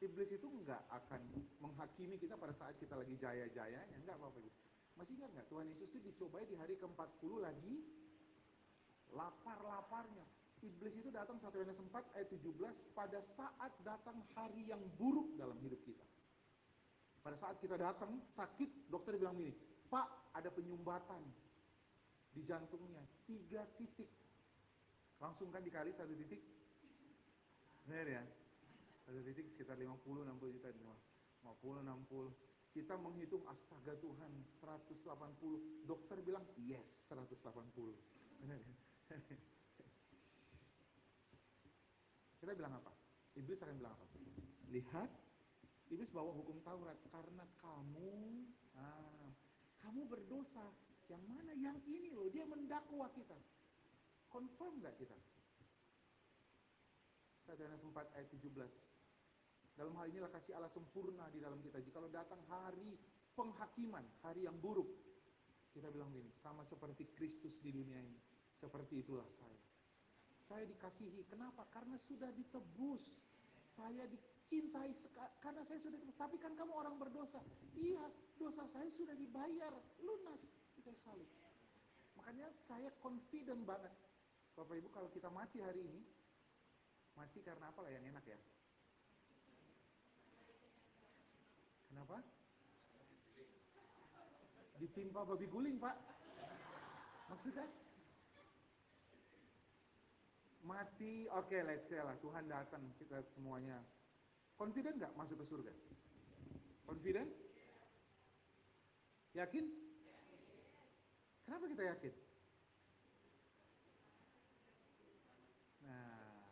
Iblis 0.00 0.32
itu 0.32 0.48
enggak 0.48 0.80
akan 0.88 1.20
menghakimi 1.60 2.16
kita 2.16 2.38
pada 2.40 2.56
saat 2.56 2.78
kita 2.80 2.96
lagi 2.96 3.20
jaya-jayanya, 3.20 3.96
enggak 4.00 4.16
Ibu. 4.16 4.50
Masih 4.96 5.12
ingat 5.20 5.30
enggak 5.36 5.48
Tuhan 5.52 5.66
Yesus 5.68 5.92
itu 5.92 6.00
dicobai 6.00 6.48
di 6.48 6.56
hari 6.56 6.80
ke-40 6.80 7.30
lagi 7.36 7.84
lapar-laparnya. 9.12 10.39
Iblis 10.60 10.92
itu 11.00 11.08
datang 11.08 11.40
satu 11.40 11.56
Yohanes 11.56 11.80
4 11.80 12.16
ayat 12.16 12.28
17 12.28 12.52
pada 12.92 13.18
saat 13.32 13.72
datang 13.80 14.20
hari 14.36 14.68
yang 14.68 14.80
buruk 15.00 15.32
dalam 15.40 15.56
hidup 15.64 15.80
kita. 15.88 16.04
Pada 17.24 17.36
saat 17.40 17.56
kita 17.60 17.80
datang 17.80 18.20
sakit, 18.36 18.92
dokter 18.92 19.16
bilang 19.16 19.36
gini, 19.36 19.52
Pak 19.88 20.36
ada 20.36 20.52
penyumbatan 20.52 21.20
di 22.36 22.44
jantungnya, 22.44 23.00
tiga 23.24 23.64
titik. 23.80 24.08
Langsung 25.20 25.52
kan 25.52 25.60
dikali 25.64 25.92
satu 25.96 26.12
titik? 26.16 26.40
Benar 27.84 28.08
ya? 28.08 28.22
Satu 29.04 29.20
titik 29.24 29.52
sekitar 29.52 29.76
50-60 29.76 30.56
juta. 30.56 30.68
50, 30.72 31.84
60. 31.84 32.76
Kita 32.76 32.94
menghitung 33.00 33.44
astaga 33.48 33.96
Tuhan 34.00 34.32
180. 34.60 35.88
Dokter 35.88 36.20
bilang 36.24 36.44
yes 36.56 36.84
180. 37.08 37.36
Benar 38.44 38.60
ya? 38.60 38.74
Kita 42.40 42.56
bilang 42.56 42.72
apa? 42.80 42.92
Iblis 43.36 43.60
akan 43.60 43.76
bilang 43.76 43.94
apa? 43.94 44.06
Lihat, 44.72 45.10
iblis 45.92 46.08
bawa 46.08 46.32
hukum 46.32 46.56
Taurat 46.64 46.96
karena 47.12 47.44
kamu, 47.60 48.48
ah, 48.80 49.28
kamu 49.84 50.08
berdosa. 50.08 50.72
Yang 51.12 51.22
mana? 51.28 51.52
Yang 51.58 51.78
ini 51.90 52.08
loh, 52.16 52.32
dia 52.32 52.48
mendakwa 52.48 53.12
kita. 53.12 53.36
Confirm 54.30 54.80
nggak 54.80 54.96
kita? 54.96 55.18
1 57.50 57.58
Yohanes 57.58 57.82
4 57.82 58.16
ayat 58.16 58.28
17. 58.30 58.56
Dalam 59.74 59.96
hal 59.98 60.06
inilah 60.12 60.30
kasih 60.30 60.54
Allah 60.54 60.70
sempurna 60.70 61.26
di 61.34 61.42
dalam 61.42 61.58
kita. 61.60 61.82
Jikalau 61.82 62.08
datang 62.08 62.38
hari 62.46 62.94
penghakiman, 63.34 64.06
hari 64.22 64.46
yang 64.46 64.54
buruk, 64.62 64.86
kita 65.74 65.90
bilang 65.90 66.14
gini, 66.14 66.30
sama 66.42 66.62
seperti 66.66 67.10
Kristus 67.14 67.58
di 67.58 67.70
dunia 67.74 67.98
ini. 67.98 68.18
Seperti 68.60 69.02
itulah 69.02 69.26
saya. 69.40 69.69
Saya 70.50 70.66
dikasihi. 70.66 71.22
Kenapa? 71.30 71.62
Karena 71.70 71.94
sudah 72.10 72.34
ditebus. 72.34 73.06
Saya 73.78 74.02
dicintai 74.10 74.90
karena 75.38 75.62
saya 75.62 75.78
sudah 75.78 75.94
ditebus. 75.94 76.18
Tapi 76.18 76.36
kan 76.42 76.58
kamu 76.58 76.74
orang 76.74 76.98
berdosa. 76.98 77.38
Iya, 77.78 78.10
dosa 78.34 78.66
saya 78.74 78.90
sudah 78.90 79.14
dibayar 79.14 79.70
lunas 80.02 80.42
kayu 80.90 80.98
salib. 81.06 81.30
Makanya 82.18 82.50
saya 82.66 82.90
confident 82.98 83.62
banget. 83.62 83.94
Bapak 84.58 84.74
Ibu 84.74 84.90
kalau 84.90 85.06
kita 85.14 85.30
mati 85.30 85.62
hari 85.62 85.86
ini, 85.86 86.02
mati 87.14 87.38
karena 87.46 87.70
apa 87.70 87.86
lah 87.86 87.94
yang 87.94 88.04
enak 88.10 88.24
ya? 88.26 88.38
Kenapa? 91.88 92.18
Ditimpa 94.82 95.22
babi 95.22 95.46
guling, 95.46 95.78
Pak. 95.78 95.96
Maksudnya? 97.30 97.66
Mati, 100.60 101.24
oke 101.32 101.48
okay, 101.48 101.64
let's 101.64 101.88
say 101.88 101.96
lah, 101.96 102.12
Tuhan 102.20 102.44
datang, 102.44 102.84
kita 103.00 103.24
semuanya. 103.32 103.80
Confident 104.60 105.00
nggak 105.00 105.16
masuk 105.16 105.40
ke 105.40 105.44
surga? 105.48 105.72
Confident? 106.84 107.30
Yakin? 109.32 109.64
Kenapa 111.48 111.64
kita 111.64 111.82
yakin? 111.96 112.14
Nah, 115.88 116.44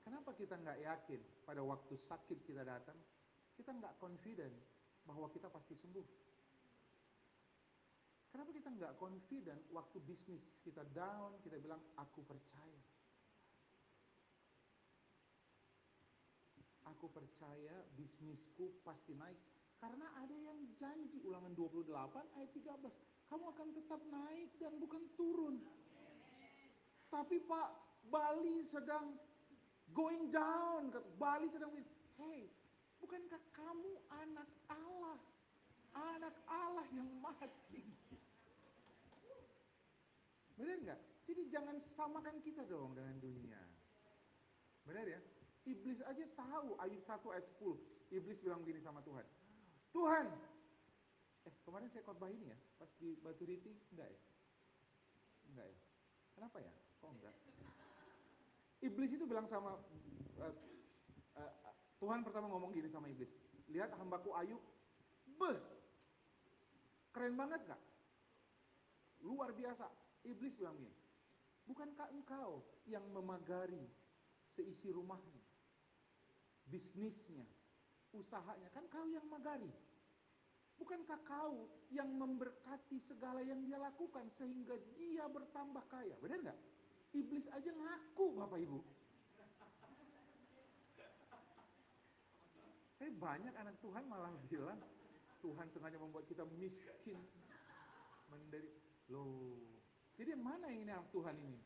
kenapa 0.00 0.30
kita 0.32 0.54
nggak 0.56 0.78
yakin 0.80 1.20
pada 1.44 1.60
waktu 1.60 1.94
sakit 2.00 2.38
kita 2.48 2.64
datang? 2.64 2.96
Kita 3.52 3.76
nggak 3.76 4.00
confident 4.00 4.56
bahwa 5.04 5.28
kita 5.28 5.52
pasti 5.52 5.76
sembuh. 5.76 6.08
Kenapa 8.32 8.50
kita 8.52 8.68
nggak 8.68 8.96
confident 8.96 9.60
waktu 9.72 9.98
bisnis 10.08 10.44
kita 10.64 10.84
down, 10.96 11.36
kita 11.44 11.60
bilang 11.60 11.80
aku 12.00 12.24
percaya. 12.24 12.85
Aku 16.96 17.12
percaya 17.12 17.84
bisnisku 17.92 18.72
pasti 18.80 19.12
naik. 19.12 19.36
Karena 19.76 20.08
ada 20.16 20.32
yang 20.32 20.56
janji 20.80 21.20
ulangan 21.28 21.52
28 21.52 21.92
ayat 22.40 22.50
13. 22.56 23.28
Kamu 23.28 23.44
akan 23.52 23.68
tetap 23.76 24.00
naik 24.08 24.56
dan 24.56 24.72
bukan 24.80 25.04
turun. 25.12 25.60
Tapi 27.12 27.36
Pak, 27.44 27.68
Bali 28.08 28.64
sedang 28.64 29.12
going 29.92 30.32
down. 30.32 30.88
Bali 31.20 31.52
sedang, 31.52 31.76
hey, 32.16 32.48
bukankah 32.96 33.44
kamu 33.52 33.92
anak 34.16 34.48
Allah? 34.72 35.20
Anak 36.16 36.32
Allah 36.48 36.86
yang 36.96 37.12
mati. 37.20 37.84
Benar 40.56 40.76
nggak? 40.80 41.00
Jadi 41.28 41.42
jangan 41.52 41.76
samakan 41.92 42.40
kita 42.40 42.64
dong 42.64 42.96
dengan 42.96 43.20
dunia. 43.20 43.60
Benar 44.88 45.04
ya? 45.04 45.20
Iblis 45.66 45.98
aja 46.06 46.24
tahu 46.38 46.78
Ayub 46.78 47.02
1 47.02 47.34
ayat 47.34 47.46
10. 47.58 48.14
Iblis 48.14 48.38
bilang 48.38 48.62
begini 48.62 48.78
sama 48.80 49.02
Tuhan. 49.02 49.26
Tuhan, 49.90 50.26
eh 51.46 51.54
kemarin 51.66 51.90
saya 51.90 52.06
khotbah 52.06 52.30
ini 52.30 52.54
ya, 52.54 52.58
pas 52.78 52.90
di 53.02 53.18
Batu 53.18 53.42
Riti, 53.42 53.74
enggak 53.90 54.08
ya? 54.14 54.20
Enggak 55.50 55.66
ya? 55.66 55.78
Kenapa 56.38 56.58
ya? 56.62 56.72
Kok 57.02 57.10
enggak? 57.18 57.36
Iblis 58.84 59.10
itu 59.10 59.24
bilang 59.26 59.50
sama 59.50 59.74
uh, 60.38 60.54
uh, 61.34 61.52
Tuhan 61.98 62.22
pertama 62.22 62.46
ngomong 62.52 62.70
gini 62.70 62.86
sama 62.92 63.10
iblis. 63.10 63.32
Lihat 63.66 63.90
hambaku 63.98 64.30
Ayub, 64.38 64.62
beh, 65.34 65.58
keren 67.10 67.34
banget 67.34 67.66
gak? 67.66 67.82
Luar 69.26 69.50
biasa. 69.50 69.90
Iblis 70.22 70.54
bilang 70.54 70.78
gini, 70.78 70.94
Bukankah 71.66 72.14
engkau 72.14 72.62
yang 72.86 73.02
memagari 73.10 73.90
seisi 74.54 74.94
rumahnya, 74.94 75.42
bisnisnya, 76.70 77.46
usahanya? 78.14 78.68
Kan 78.74 78.86
kau 78.90 79.06
yang 79.06 79.26
magari. 79.26 79.70
Bukankah 80.76 81.20
kau 81.24 81.72
yang 81.88 82.12
memberkati 82.20 83.00
segala 83.08 83.40
yang 83.40 83.64
dia 83.64 83.80
lakukan 83.80 84.28
sehingga 84.36 84.76
dia 84.92 85.24
bertambah 85.24 85.80
kaya? 85.88 86.12
Benar 86.20 86.38
nggak? 86.44 86.58
Iblis 87.16 87.48
aja 87.48 87.70
ngaku 87.72 88.26
Bapak 88.36 88.60
Ibu. 88.60 88.80
Tapi 92.96 93.12
banyak 93.16 93.54
anak 93.56 93.76
Tuhan 93.80 94.04
malah 94.08 94.32
bilang 94.48 94.80
Tuhan 95.40 95.68
sengaja 95.72 95.96
membuat 95.96 96.28
kita 96.28 96.44
miskin, 96.60 97.20
menderita. 98.28 98.84
Loh, 99.06 99.54
jadi 100.18 100.34
mana 100.34 100.66
ini 100.74 100.90
anak 100.90 101.06
Tuhan 101.14 101.38
ini? 101.38 101.60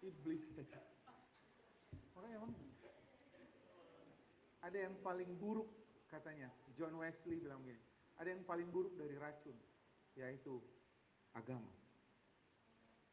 Iblis. 0.00 0.44
Makanya 2.16 2.34
emang 2.40 2.52
ada 4.64 4.78
yang 4.80 4.96
paling 5.04 5.28
buruk 5.36 5.68
katanya. 6.08 6.48
John 6.74 6.96
Wesley 6.96 7.36
bilang 7.36 7.60
begini, 7.60 7.78
ada 8.16 8.28
yang 8.32 8.42
paling 8.48 8.72
buruk 8.72 8.96
dari 8.96 9.14
racun, 9.20 9.54
yaitu 10.16 10.58
agama. 11.36 11.68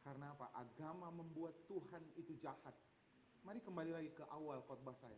Karena 0.02 0.34
apa? 0.34 0.50
Agama 0.58 1.12
membuat 1.12 1.54
Tuhan 1.68 2.02
itu 2.18 2.34
jahat. 2.42 2.74
Mari 3.46 3.60
kembali 3.62 3.92
lagi 3.94 4.10
ke 4.16 4.24
awal 4.32 4.64
khotbah 4.66 4.96
saya. 4.98 5.18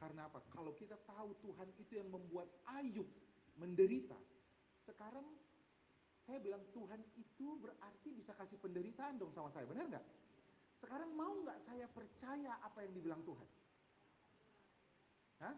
Karena 0.00 0.26
apa? 0.26 0.42
Kalau 0.50 0.74
kita 0.74 0.98
tahu 1.06 1.36
Tuhan 1.44 1.68
itu 1.78 2.00
yang 2.00 2.08
membuat 2.10 2.48
Ayub 2.66 3.06
menderita, 3.60 4.18
sekarang 4.88 5.26
saya 6.26 6.38
bilang 6.42 6.62
Tuhan 6.74 7.02
itu 7.14 7.46
berarti 7.62 8.10
bisa 8.14 8.34
kasih 8.34 8.58
penderitaan 8.58 9.20
dong 9.20 9.30
sama 9.34 9.50
saya, 9.54 9.66
benar 9.70 9.86
nggak? 9.86 10.06
Sekarang 10.78 11.10
mau 11.14 11.34
nggak 11.42 11.58
saya 11.66 11.86
percaya 11.90 12.58
apa 12.62 12.86
yang 12.86 12.94
dibilang 12.94 13.22
Tuhan? 13.26 13.57
Hah? 15.38 15.54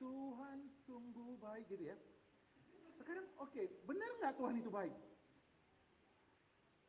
Tuhan 0.00 0.58
sungguh 0.88 1.36
baik 1.36 1.68
gitu 1.68 1.92
ya. 1.92 1.96
Sekarang 2.96 3.28
oke, 3.36 3.52
okay, 3.52 3.68
benar 3.84 4.08
nggak 4.20 4.36
Tuhan 4.40 4.56
itu 4.56 4.70
baik? 4.72 4.96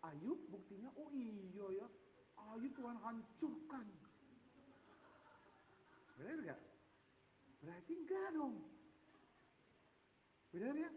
Ayub 0.01 0.39
buktinya, 0.49 0.89
oh 0.97 1.11
iya 1.13 1.83
ya, 1.83 1.87
Ayub 2.55 2.73
Tuhan 2.73 2.97
hancurkan. 3.03 3.85
Benar 6.17 6.37
nggak? 6.41 6.61
Berarti 7.61 7.91
enggak 7.93 8.27
dong. 8.33 8.55
Benar 10.51 10.73
ya? 10.73 10.89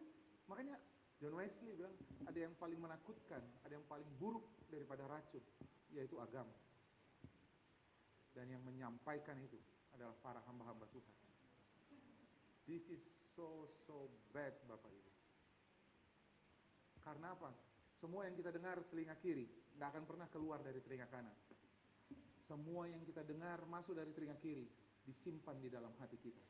Makanya 0.48 0.76
John 1.18 1.34
Wesley 1.36 1.74
bilang 1.76 1.94
ada 2.24 2.38
yang 2.38 2.54
paling 2.56 2.78
menakutkan, 2.80 3.42
ada 3.66 3.72
yang 3.74 3.86
paling 3.90 4.08
buruk 4.18 4.44
daripada 4.70 5.04
racun, 5.10 5.42
yaitu 5.92 6.16
agama. 6.22 6.52
Dan 8.34 8.50
yang 8.50 8.62
menyampaikan 8.66 9.38
itu 9.38 9.58
adalah 9.94 10.16
para 10.20 10.40
hamba-hamba 10.50 10.86
Tuhan. 10.90 11.16
This 12.64 12.84
is 12.90 13.04
so 13.36 13.68
so 13.84 14.08
bad 14.32 14.56
Bapak 14.66 14.90
Ibu. 14.90 15.12
Karena 17.04 17.36
apa? 17.36 17.52
Semua 18.00 18.24
yang 18.24 18.36
kita 18.36 18.50
dengar 18.50 18.80
telinga 18.88 19.16
kiri, 19.20 19.46
nggak 19.76 19.88
akan 19.92 20.04
pernah 20.08 20.28
keluar 20.32 20.60
dari 20.64 20.80
telinga 20.80 21.08
kanan. 21.12 21.36
Semua 22.44 22.88
yang 22.88 23.00
kita 23.04 23.24
dengar 23.24 23.64
masuk 23.68 23.96
dari 23.96 24.12
telinga 24.12 24.36
kiri, 24.40 24.68
disimpan 25.04 25.56
di 25.60 25.68
dalam 25.68 25.92
hati 26.00 26.16
kita. 26.20 26.44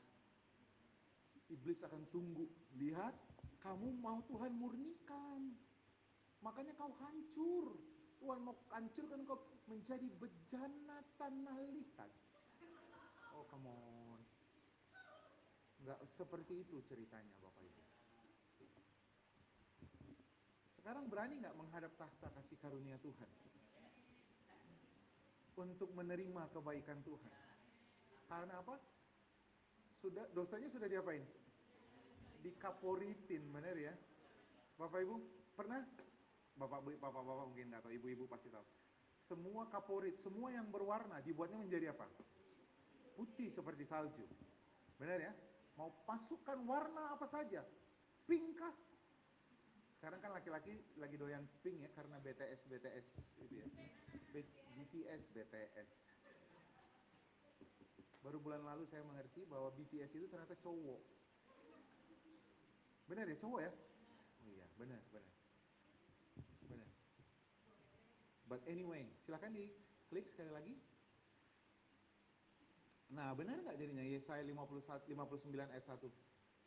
Iblis 1.51 1.83
akan 1.85 2.09
tunggu, 2.11 2.49
lihat 2.79 3.15
kamu 3.63 3.95
mau 3.99 4.23
Tuhan 4.27 4.55
murnikan. 4.55 5.55
Makanya 6.43 6.75
kau 6.77 6.93
hancur. 7.01 7.79
Tuhan 8.21 8.41
mau 8.41 8.57
hancurkan 8.73 9.21
kau 9.29 9.39
menjadi 9.69 10.09
bejana 10.17 11.01
tanah 11.21 11.59
liat. 11.73 12.11
Oh 13.35 13.45
come 13.51 13.67
on. 13.67 14.21
Nggak 15.83 16.01
seperti 16.15 16.63
itu 16.63 16.81
ceritanya 16.87 17.35
Bapak 17.43 17.61
Ibu. 17.61 17.83
Sekarang 20.79 21.09
berani 21.09 21.41
nggak 21.41 21.57
menghadap 21.59 21.93
tahta 21.99 22.29
kasih 22.41 22.57
karunia 22.61 22.97
Tuhan? 23.03 23.31
Untuk 25.55 25.91
menerima 25.95 26.51
kebaikan 26.51 27.01
Tuhan. 27.03 27.33
Karena 28.27 28.59
apa? 28.59 28.77
Sudah 30.03 30.27
dosanya 30.35 30.69
sudah 30.69 30.89
diapain? 30.91 31.23
Dikaporitin, 32.45 33.43
benar 33.49 33.77
ya? 33.79 33.95
Bapak 34.77 35.01
Ibu, 35.01 35.17
pernah? 35.57 35.81
Bapak 36.55 36.85
Bapak 37.01 37.23
Bapak 37.23 37.45
mungkin 37.51 37.73
nggak 37.73 37.83
tahu, 37.83 37.93
ibu-ibu 37.97 38.25
pasti 38.29 38.53
tahu. 38.53 38.67
Semua 39.25 39.65
kaporit, 39.73 40.21
semua 40.21 40.53
yang 40.53 40.69
berwarna 40.69 41.25
dibuatnya 41.25 41.57
menjadi 41.57 41.97
apa? 41.97 42.05
Putih 43.15 43.49
seperti 43.55 43.87
salju. 43.87 44.27
Benar 44.99 45.19
ya? 45.23 45.33
Mau 45.75 45.91
masukkan 46.07 46.59
warna 46.67 47.15
apa 47.15 47.27
saja. 47.31 47.63
Pink 48.27 48.59
kah? 48.59 48.75
Sekarang 49.99 50.21
kan 50.21 50.37
laki-laki 50.37 50.77
lagi 51.01 51.17
doyan 51.17 51.49
pink 51.65 51.81
ya 51.81 51.91
karena 51.97 52.21
BTS 52.21 52.61
BTS 52.69 53.07
gitu 53.41 53.55
ya. 53.57 53.67
BTS 54.75 55.23
BTS. 55.33 55.89
Baru 58.25 58.41
bulan 58.41 58.65
lalu 58.65 58.89
saya 58.89 59.05
mengerti 59.05 59.45
bahwa 59.45 59.69
BTS 59.77 60.13
itu 60.17 60.27
ternyata 60.29 60.57
cowok. 60.61 61.01
Benar 63.05 63.29
ya 63.29 63.37
cowok 63.37 63.61
ya? 63.61 63.73
Oh 64.41 64.49
iya, 64.49 64.67
benar, 64.81 65.01
benar. 65.13 65.35
Benar. 66.69 66.89
But 68.49 68.61
anyway, 68.65 69.09
silakan 69.29 69.53
diklik 69.53 70.29
sekali 70.33 70.53
lagi. 70.53 70.75
Nah, 73.15 73.31
benar 73.39 73.63
nggak 73.63 73.79
jadinya 73.79 74.03
Yesaya 74.03 74.43
51, 74.43 75.07
59 75.07 75.71
ayat 75.71 75.87
1? 75.87 76.03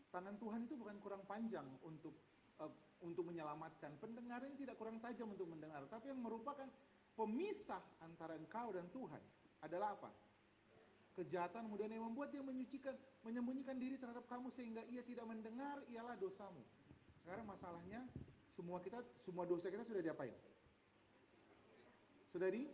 Tangan 0.07 0.35
Tuhan 0.39 0.63
itu 0.63 0.79
bukan 0.79 0.95
kurang 1.03 1.23
panjang 1.27 1.67
untuk 1.83 2.15
uh, 2.63 2.71
untuk 3.03 3.27
menyelamatkan. 3.27 3.99
Pendengarannya 3.99 4.55
tidak 4.55 4.79
kurang 4.79 5.03
tajam 5.03 5.27
untuk 5.35 5.45
mendengar, 5.51 5.83
tapi 5.91 6.07
yang 6.09 6.23
merupakan 6.23 6.65
pemisah 7.19 7.83
antara 7.99 8.39
engkau 8.39 8.71
dan 8.71 8.87
Tuhan 8.95 9.19
adalah 9.59 9.99
apa? 9.99 10.09
Kejahatan 11.19 11.67
kemudian 11.67 11.91
yang 11.91 12.05
membuat 12.07 12.29
dia 12.29 12.45
menyucikan, 12.45 12.93
menyembunyikan 13.25 13.75
diri 13.81 13.97
terhadap 13.97 14.23
kamu 14.29 14.53
sehingga 14.53 14.85
ia 14.87 15.01
tidak 15.03 15.25
mendengar 15.25 15.81
ialah 15.91 16.15
dosamu. 16.15 16.61
Sekarang 17.25 17.43
masalahnya 17.43 18.05
semua 18.55 18.79
kita 18.79 19.03
semua 19.25 19.43
dosa 19.43 19.67
kita 19.67 19.83
sudah 19.83 19.99
diapain? 19.99 20.31
Sudah 22.31 22.47
di 22.53 22.69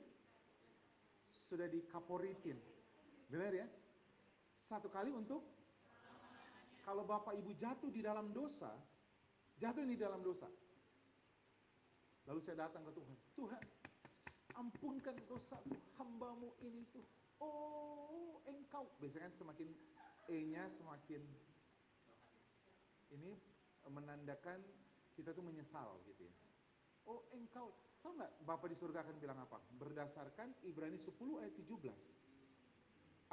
sudah 1.47 1.65
dikaporitin. 1.71 2.72
Benar 3.33 3.49
ya? 3.49 3.65
Satu 4.69 4.93
kali 4.93 5.09
untuk 5.09 5.41
kalau 6.85 7.01
Bapak 7.01 7.33
Ibu 7.33 7.57
jatuh 7.57 7.89
di 7.89 8.05
dalam 8.05 8.29
dosa, 8.29 8.69
jatuh 9.57 9.81
ini 9.81 9.97
dalam 9.97 10.21
dosa. 10.21 10.45
Lalu 12.29 12.39
saya 12.45 12.69
datang 12.69 12.85
ke 12.85 12.93
Tuhan. 12.93 13.17
Tuhan, 13.33 13.63
ampunkan 14.53 15.17
dosa 15.25 15.57
hambamu 15.97 16.53
ini 16.61 16.85
tuh. 16.93 17.01
Oh, 17.41 18.37
engkau. 18.45 18.85
Biasanya 19.01 19.33
kan 19.33 19.35
semakin 19.41 19.69
E-nya 20.29 20.69
semakin 20.77 21.19
ini 23.11 23.35
menandakan 23.89 24.61
kita 25.17 25.33
tuh 25.33 25.41
menyesal 25.41 25.99
gitu 26.05 26.21
ya. 26.21 26.35
Oh, 27.09 27.25
engkau. 27.33 27.73
Tahu 28.05 28.13
nggak 28.13 28.45
Bapak 28.45 28.69
di 28.69 28.77
surga 28.77 29.01
akan 29.03 29.17
bilang 29.17 29.41
apa? 29.41 29.57
Berdasarkan 29.81 30.53
Ibrani 30.63 31.01
10 31.01 31.17
ayat 31.41 31.57
17. 31.57 32.22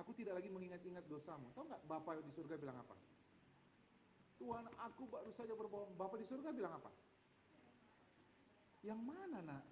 Aku 0.00 0.16
tidak 0.16 0.40
lagi 0.40 0.48
mengingat-ingat 0.48 1.04
dosamu. 1.12 1.52
Tahu 1.52 1.68
nggak 1.68 1.84
Bapak 1.84 2.24
di 2.24 2.32
surga 2.32 2.56
bilang 2.56 2.80
apa? 2.80 2.96
Tuhan, 4.40 4.64
aku 4.80 5.04
baru 5.04 5.28
saja 5.36 5.52
berbohong. 5.52 5.92
Bapak 6.00 6.16
di 6.16 6.26
surga 6.26 6.48
bilang 6.56 6.72
apa? 6.80 6.88
Yang 8.80 9.00
mana 9.04 9.38
nak? 9.44 9.64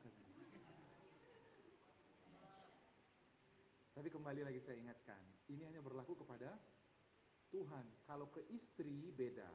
Tapi 3.96 4.09
kembali 4.14 4.46
lagi 4.46 4.61
saya 4.62 4.76
ingatkan, 4.78 5.18
ini 5.50 5.64
hanya 5.64 5.80
berlaku 5.82 6.14
kepada 6.20 6.55
Tuhan. 7.48 7.82
Kalau 8.05 8.28
ke 8.28 8.44
istri 8.53 9.11
beda. 9.16 9.48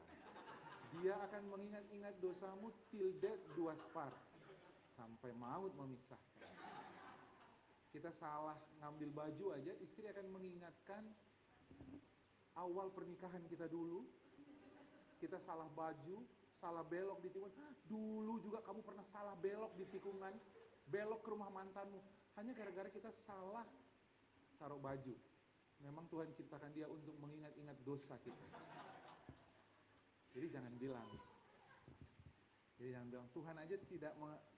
Dia 1.00 1.14
akan 1.16 1.42
mengingat-ingat 1.54 2.18
dosamu 2.18 2.74
till 2.90 3.14
death 3.22 3.40
dua 3.54 3.78
spar. 3.78 4.10
Sampai 4.98 5.30
maut 5.38 5.70
memisahkan. 5.78 6.53
Kita 7.94 8.10
salah 8.18 8.58
ngambil 8.82 9.14
baju 9.14 9.54
aja, 9.54 9.70
istri 9.78 10.10
akan 10.10 10.34
mengingatkan 10.34 11.06
awal 12.58 12.90
pernikahan 12.90 13.46
kita 13.46 13.70
dulu. 13.70 14.02
Kita 15.22 15.38
salah 15.46 15.70
baju, 15.70 16.26
salah 16.58 16.82
belok 16.82 17.22
di 17.22 17.30
tikungan. 17.30 17.54
Dulu 17.86 18.42
juga 18.42 18.58
kamu 18.66 18.82
pernah 18.82 19.06
salah 19.14 19.38
belok 19.38 19.78
di 19.78 19.86
tikungan, 19.94 20.34
belok 20.90 21.22
ke 21.22 21.28
rumah 21.38 21.54
mantanmu. 21.54 22.02
Hanya 22.34 22.50
gara-gara 22.50 22.90
kita 22.90 23.14
salah 23.30 23.62
taruh 24.58 24.82
baju. 24.82 25.14
Memang 25.78 26.10
Tuhan 26.10 26.34
ciptakan 26.34 26.74
dia 26.74 26.90
untuk 26.90 27.14
mengingat-ingat 27.22 27.78
dosa 27.86 28.18
kita. 28.26 28.46
Jadi 30.34 30.46
jangan 30.50 30.74
bilang. 30.82 31.06
Jadi 32.74 32.90
jangan 32.90 33.06
bilang 33.06 33.28
Tuhan 33.30 33.54
aja 33.54 33.76
tidak 33.86 34.12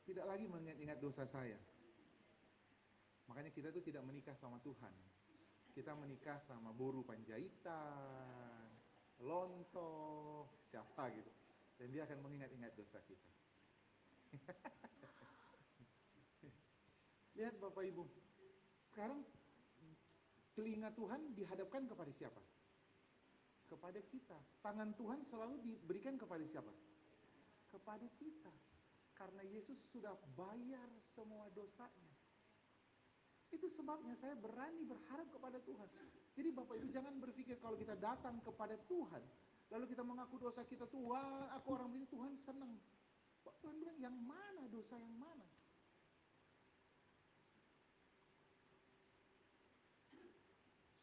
tidak 0.09 0.25
lagi 0.25 0.49
mengingat-ingat 0.49 0.99
dosa 1.05 1.29
saya. 1.29 1.61
Makanya 3.27 3.51
kita 3.51 3.75
tuh 3.75 3.83
tidak 3.83 4.07
menikah 4.07 4.35
sama 4.39 4.63
Tuhan. 4.63 4.95
Kita 5.75 5.93
menikah 5.93 6.41
sama 6.47 6.73
buru 6.73 7.05
panjaitan, 7.05 8.65
lonto, 9.21 10.49
siapa 10.71 11.13
gitu. 11.13 11.31
Dan 11.77 11.93
dia 11.93 12.09
akan 12.09 12.25
mengingat-ingat 12.25 12.73
dosa 12.73 12.99
kita. 13.05 13.31
Lihat 17.37 17.61
Bapak 17.61 17.85
Ibu, 17.85 18.09
sekarang 18.89 19.21
telinga 20.57 20.89
Tuhan 20.97 21.37
dihadapkan 21.37 21.85
kepada 21.85 22.09
siapa? 22.17 22.41
Kepada 23.69 24.01
kita. 24.09 24.41
Tangan 24.65 24.97
Tuhan 24.97 25.21
selalu 25.29 25.61
diberikan 25.61 26.17
kepada 26.17 26.41
siapa? 26.49 26.73
Kepada 27.69 28.09
kita. 28.17 28.53
Karena 29.13 29.45
Yesus 29.45 29.77
sudah 29.93 30.17
bayar 30.33 30.89
semua 31.13 31.53
dosanya. 31.53 32.16
Itu 33.55 33.71
sebabnya 33.71 34.15
saya 34.19 34.35
berani 34.35 34.83
berharap 34.83 35.29
kepada 35.31 35.63
Tuhan. 35.63 35.89
Jadi 36.37 36.49
Bapak 36.53 36.75
Ibu 36.77 36.89
jangan 36.93 37.15
berpikir 37.23 37.57
kalau 37.63 37.79
kita 37.79 37.95
datang 37.97 38.43
kepada 38.45 38.77
Tuhan, 38.91 39.23
lalu 39.73 39.85
kita 39.89 40.03
mengaku 40.05 40.37
dosa 40.37 40.67
kita, 40.67 40.85
Tuhan, 40.91 41.49
aku 41.55 41.69
orang 41.75 41.95
ini 41.97 42.07
Tuhan 42.11 42.33
senang. 42.45 42.77
Tuhan 43.63 43.83
bilang, 43.83 43.99
yang 43.99 44.15
mana 44.15 44.63
dosa 44.71 44.95
yang 44.99 45.15
mana? 45.17 45.47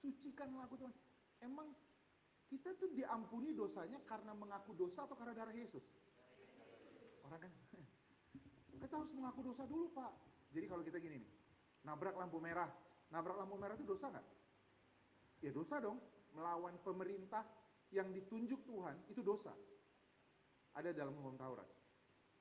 Sucikanlah 0.04 0.68
aku 0.68 0.76
Tuhan. 0.80 0.94
Emang 1.44 1.72
kita 2.52 2.76
tuh 2.78 2.92
diampuni 2.94 3.52
dosanya 3.56 3.98
karena 4.06 4.36
mengaku 4.36 4.76
dosa 4.76 5.08
atau 5.08 5.16
karena 5.16 5.34
darah 5.34 5.56
Yesus? 5.56 5.84
Orang 7.24 7.40
kan, 7.40 7.52
kita 8.84 8.94
harus 9.00 9.12
mengaku 9.16 9.40
dosa 9.48 9.64
dulu 9.66 9.90
Pak. 9.96 10.12
Jadi 10.54 10.66
kalau 10.70 10.84
kita 10.86 11.02
gini 11.02 11.24
nih, 11.24 11.32
nabrak 11.84 12.16
lampu 12.18 12.40
merah. 12.40 12.72
Nabrak 13.14 13.38
lampu 13.38 13.56
merah 13.60 13.76
itu 13.78 13.86
dosa 13.86 14.10
nggak? 14.10 14.28
Ya 15.44 15.52
dosa 15.54 15.78
dong. 15.80 16.00
Melawan 16.34 16.74
pemerintah 16.82 17.46
yang 17.94 18.10
ditunjuk 18.10 18.66
Tuhan 18.66 18.98
itu 19.14 19.22
dosa. 19.22 19.54
Ada 20.74 20.90
dalam 20.90 21.14
hukum 21.22 21.38
Taurat. 21.38 21.70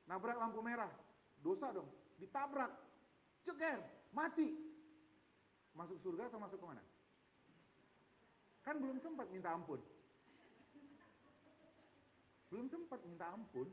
Nabrak 0.09 0.41
lampu 0.41 0.65
merah, 0.65 0.89
dosa 1.45 1.69
dong. 1.71 1.87
Ditabrak, 2.17 2.73
ceger, 3.45 3.79
mati. 4.17 4.49
Masuk 5.77 6.01
surga 6.01 6.33
atau 6.33 6.41
masuk 6.41 6.59
ke 6.61 6.67
mana? 6.69 6.85
Kan 8.65 8.81
belum 8.81 8.99
sempat 9.01 9.29
minta 9.29 9.53
ampun. 9.53 9.81
Belum 12.53 12.69
sempat 12.69 13.01
minta 13.09 13.27
ampun. 13.33 13.69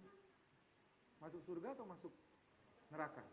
Masuk 1.19 1.43
surga 1.43 1.75
atau 1.75 1.83
masuk 1.83 2.13
neraka? 2.91 3.23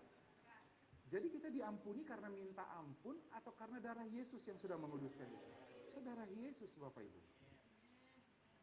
Jadi 1.16 1.32
kita 1.32 1.48
diampuni 1.48 2.04
karena 2.04 2.28
minta 2.28 2.60
ampun 2.76 3.16
atau 3.32 3.48
karena 3.56 3.80
darah 3.80 4.04
Yesus 4.04 4.44
yang 4.44 4.60
sudah 4.60 4.76
menguduskan 4.76 5.24
kita? 5.24 5.48
Saudara 5.96 6.28
Yesus 6.28 6.76
Bapak 6.76 7.00
Ibu. 7.00 7.20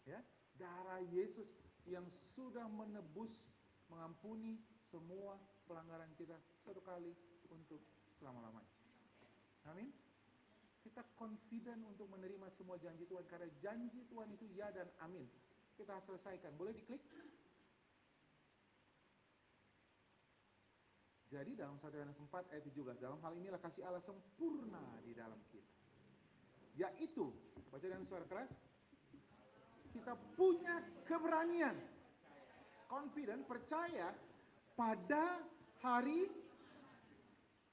Ya, 0.06 0.22
darah 0.62 1.02
Yesus 1.10 1.50
yang 1.90 2.06
sudah 2.38 2.70
menebus, 2.70 3.50
mengampuni 3.90 4.62
semua 4.94 5.42
pelanggaran 5.66 6.14
kita 6.14 6.38
satu 6.62 6.78
kali 6.86 7.18
untuk 7.50 7.82
selama-lamanya. 8.22 8.70
Amin. 9.74 9.90
Kita 10.86 11.02
confident 11.18 11.82
untuk 11.90 12.06
menerima 12.14 12.54
semua 12.54 12.78
janji 12.78 13.10
Tuhan 13.10 13.26
karena 13.26 13.50
janji 13.66 14.06
Tuhan 14.06 14.30
itu 14.30 14.46
ya 14.54 14.70
dan 14.70 14.94
amin. 15.02 15.26
Kita 15.74 15.98
selesaikan. 16.06 16.54
Boleh 16.54 16.78
diklik? 16.78 17.02
Jadi 21.34 21.58
dalam 21.58 21.82
1 21.82 21.90
Yohanes 21.98 22.20
4 22.30 22.54
ayat 22.54 22.62
17, 22.62 23.02
dalam 23.02 23.18
hal 23.26 23.34
inilah 23.34 23.58
kasih 23.58 23.82
Allah 23.90 24.06
sempurna 24.06 25.02
di 25.02 25.18
dalam 25.18 25.42
kita. 25.50 25.74
Yaitu, 26.78 27.34
baca 27.74 27.82
dengan 27.82 28.06
suara 28.06 28.22
keras, 28.30 28.54
kita 29.90 30.14
punya 30.38 30.78
keberanian, 31.10 31.74
confident, 32.86 33.50
percaya 33.50 34.14
pada 34.78 35.42
hari 35.82 36.30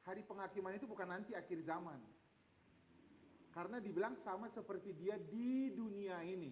hari 0.08 0.24
penghakiman 0.24 0.80
itu 0.80 0.88
bukan 0.88 1.12
nanti 1.12 1.36
akhir 1.36 1.61
zaman. 1.61 2.00
Karena 3.52 3.76
dibilang 3.76 4.16
sama 4.24 4.48
seperti 4.48 4.96
dia 4.96 5.20
di 5.20 5.68
dunia 5.76 6.24
ini. 6.24 6.48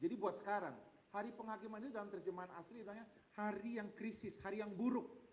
Jadi 0.00 0.14
buat 0.16 0.40
sekarang, 0.40 0.72
hari 1.12 1.36
penghakiman 1.36 1.84
itu 1.84 1.92
dalam 1.92 2.08
terjemahan 2.08 2.48
asli 2.56 2.80
bilangnya 2.80 3.04
hari 3.36 3.76
yang 3.76 3.92
krisis, 3.92 4.40
hari 4.40 4.64
yang 4.64 4.72
buruk. 4.72 5.25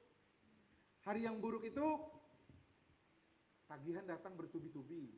Hari 1.04 1.28
yang 1.28 1.44
buruk 1.44 1.68
itu 1.68 1.84
tagihan 3.68 4.08
datang 4.08 4.40
bertubi-tubi. 4.40 5.12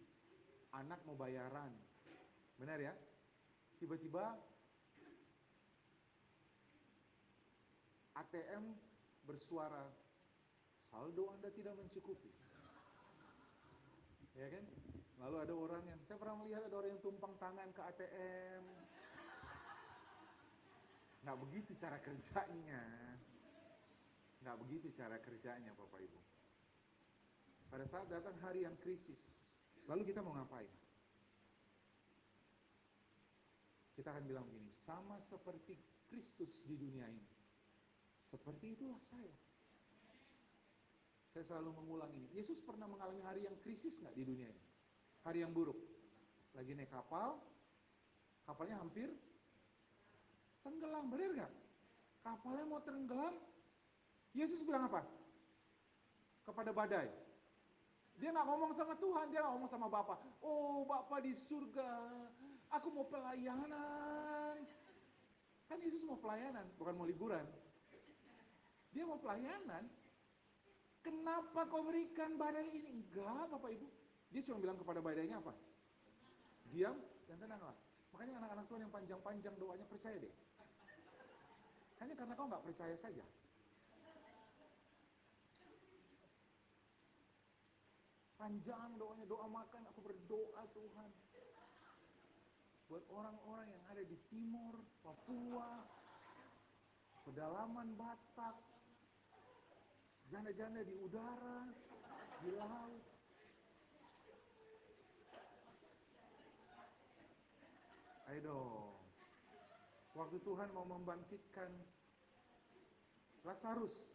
Anak 0.74 1.06
mau 1.06 1.14
bayaran. 1.14 1.70
Benar 2.58 2.82
ya? 2.82 2.94
Tiba-tiba 3.78 4.34
ATM 8.18 8.74
bersuara 9.30 9.86
saldo 10.90 11.30
Anda 11.38 11.54
tidak 11.54 11.78
mencukupi. 11.78 12.34
Ya 14.34 14.50
kan? 14.50 14.66
Lalu 15.22 15.36
ada 15.48 15.54
orang 15.54 15.84
yang 15.86 16.00
saya 16.04 16.18
pernah 16.18 16.36
melihat 16.42 16.66
ada 16.66 16.76
orang 16.82 16.92
yang 16.98 17.04
tumpang 17.06 17.38
tangan 17.38 17.70
ke 17.72 17.82
ATM. 17.94 18.64
Nggak 21.24 21.38
begitu 21.46 21.72
cara 21.78 21.98
kerjanya. 22.02 22.84
Nggak 24.46 24.62
begitu 24.62 24.94
cara 24.94 25.18
kerjanya 25.18 25.74
Bapak 25.74 26.06
Ibu. 26.06 26.22
Pada 27.74 27.82
saat 27.90 28.06
datang 28.14 28.38
hari 28.46 28.62
yang 28.62 28.78
krisis, 28.78 29.18
lalu 29.90 30.06
kita 30.06 30.22
mau 30.22 30.38
ngapain? 30.38 30.70
Kita 33.98 34.14
akan 34.14 34.30
bilang 34.30 34.46
begini, 34.46 34.70
sama 34.86 35.18
seperti 35.26 35.82
Kristus 36.06 36.62
di 36.70 36.78
dunia 36.78 37.10
ini. 37.10 37.26
Seperti 38.30 38.78
itulah 38.78 39.02
saya. 39.10 39.34
Saya 41.34 41.44
selalu 41.50 41.82
mengulang 41.82 42.14
ini. 42.14 42.30
Yesus 42.38 42.62
pernah 42.62 42.86
mengalami 42.86 43.26
hari 43.26 43.50
yang 43.50 43.58
krisis 43.66 43.98
nggak 43.98 44.14
di 44.14 44.30
dunia 44.30 44.46
ini? 44.46 44.64
Hari 45.26 45.42
yang 45.42 45.58
buruk. 45.58 45.82
Lagi 46.54 46.78
naik 46.78 46.94
kapal, 46.94 47.42
kapalnya 48.46 48.78
hampir 48.78 49.10
tenggelam, 50.62 51.10
benar 51.10 51.34
nggak? 51.34 51.54
Kapalnya 52.22 52.66
mau 52.70 52.82
tenggelam, 52.86 53.36
Yesus 54.36 54.60
bilang 54.68 54.92
apa? 54.92 55.02
Kepada 56.44 56.76
badai. 56.76 57.08
Dia 58.20 58.32
nggak 58.32 58.48
ngomong 58.48 58.72
sama 58.76 58.94
Tuhan, 59.00 59.32
dia 59.32 59.42
ngomong 59.48 59.72
sama 59.72 59.88
Bapak. 59.88 60.20
Oh 60.44 60.84
Bapak 60.84 61.24
di 61.24 61.32
surga, 61.48 61.88
aku 62.72 62.88
mau 62.92 63.08
pelayanan. 63.08 64.60
Kan 65.72 65.80
Yesus 65.80 66.04
mau 66.04 66.20
pelayanan, 66.20 66.68
bukan 66.76 66.94
mau 66.96 67.08
liburan. 67.08 67.44
Dia 68.92 69.04
mau 69.08 69.20
pelayanan. 69.20 69.88
Kenapa 71.04 71.68
kau 71.68 71.84
berikan 71.84 72.36
badai 72.36 72.72
ini? 72.72 72.92
Enggak 72.92 73.52
Bapak 73.52 73.72
Ibu. 73.72 73.88
Dia 74.32 74.42
cuma 74.48 74.58
bilang 74.60 74.80
kepada 74.80 75.00
badainya 75.00 75.40
apa? 75.40 75.56
Diam 76.72 76.98
dan 77.28 77.36
tenanglah. 77.40 77.76
Makanya 78.16 78.40
anak-anak 78.40 78.66
Tuhan 78.72 78.82
yang 78.88 78.94
panjang-panjang 78.96 79.56
doanya 79.60 79.86
percaya 79.88 80.18
deh. 80.20 80.34
Hanya 82.00 82.14
karena 82.16 82.34
kau 82.36 82.48
nggak 82.48 82.64
percaya 82.64 82.96
saja. 83.00 83.24
Panjang 88.46 88.94
doanya, 89.02 89.26
doa 89.26 89.50
makan, 89.50 89.90
aku 89.90 90.06
berdoa 90.06 90.70
Tuhan. 90.70 91.10
Buat 92.86 93.02
orang-orang 93.10 93.74
yang 93.74 93.84
ada 93.90 94.06
di 94.06 94.14
timur, 94.30 94.86
Papua, 95.02 95.82
pedalaman 97.26 97.98
Batak, 97.98 98.54
janda-janda 100.30 100.86
di 100.86 100.94
udara, 100.94 101.74
di 102.46 102.54
laut. 102.54 103.04
Ayo 108.30 108.40
dong. 108.46 108.94
Waktu 110.14 110.38
Tuhan 110.46 110.70
mau 110.70 110.86
membangkitkan 110.86 111.74
Lazarus, 113.42 114.06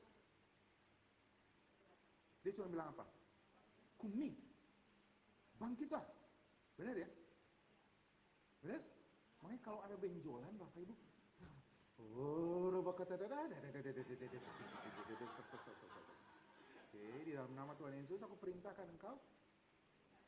dia 2.47 2.55
cuma 2.55 2.71
bilang 2.71 2.95
apa? 2.95 3.20
Kumi, 4.01 4.33
bangkitlah. 5.61 6.05
Benar 6.81 6.97
ya? 6.97 7.09
Benar? 8.65 8.81
Makanya 9.45 9.61
kalau 9.61 9.81
ada 9.85 9.97
benjolan 10.01 10.53
Bapak 10.57 10.81
Ibu, 10.81 10.95
oh, 12.01 12.69
Oke, 16.81 17.05
di 17.29 17.33
dalam 17.37 17.53
nama 17.53 17.77
Tuhan 17.77 17.93
Yesus 18.01 18.21
aku 18.25 18.37
perintahkan 18.41 18.89
engkau 18.89 19.21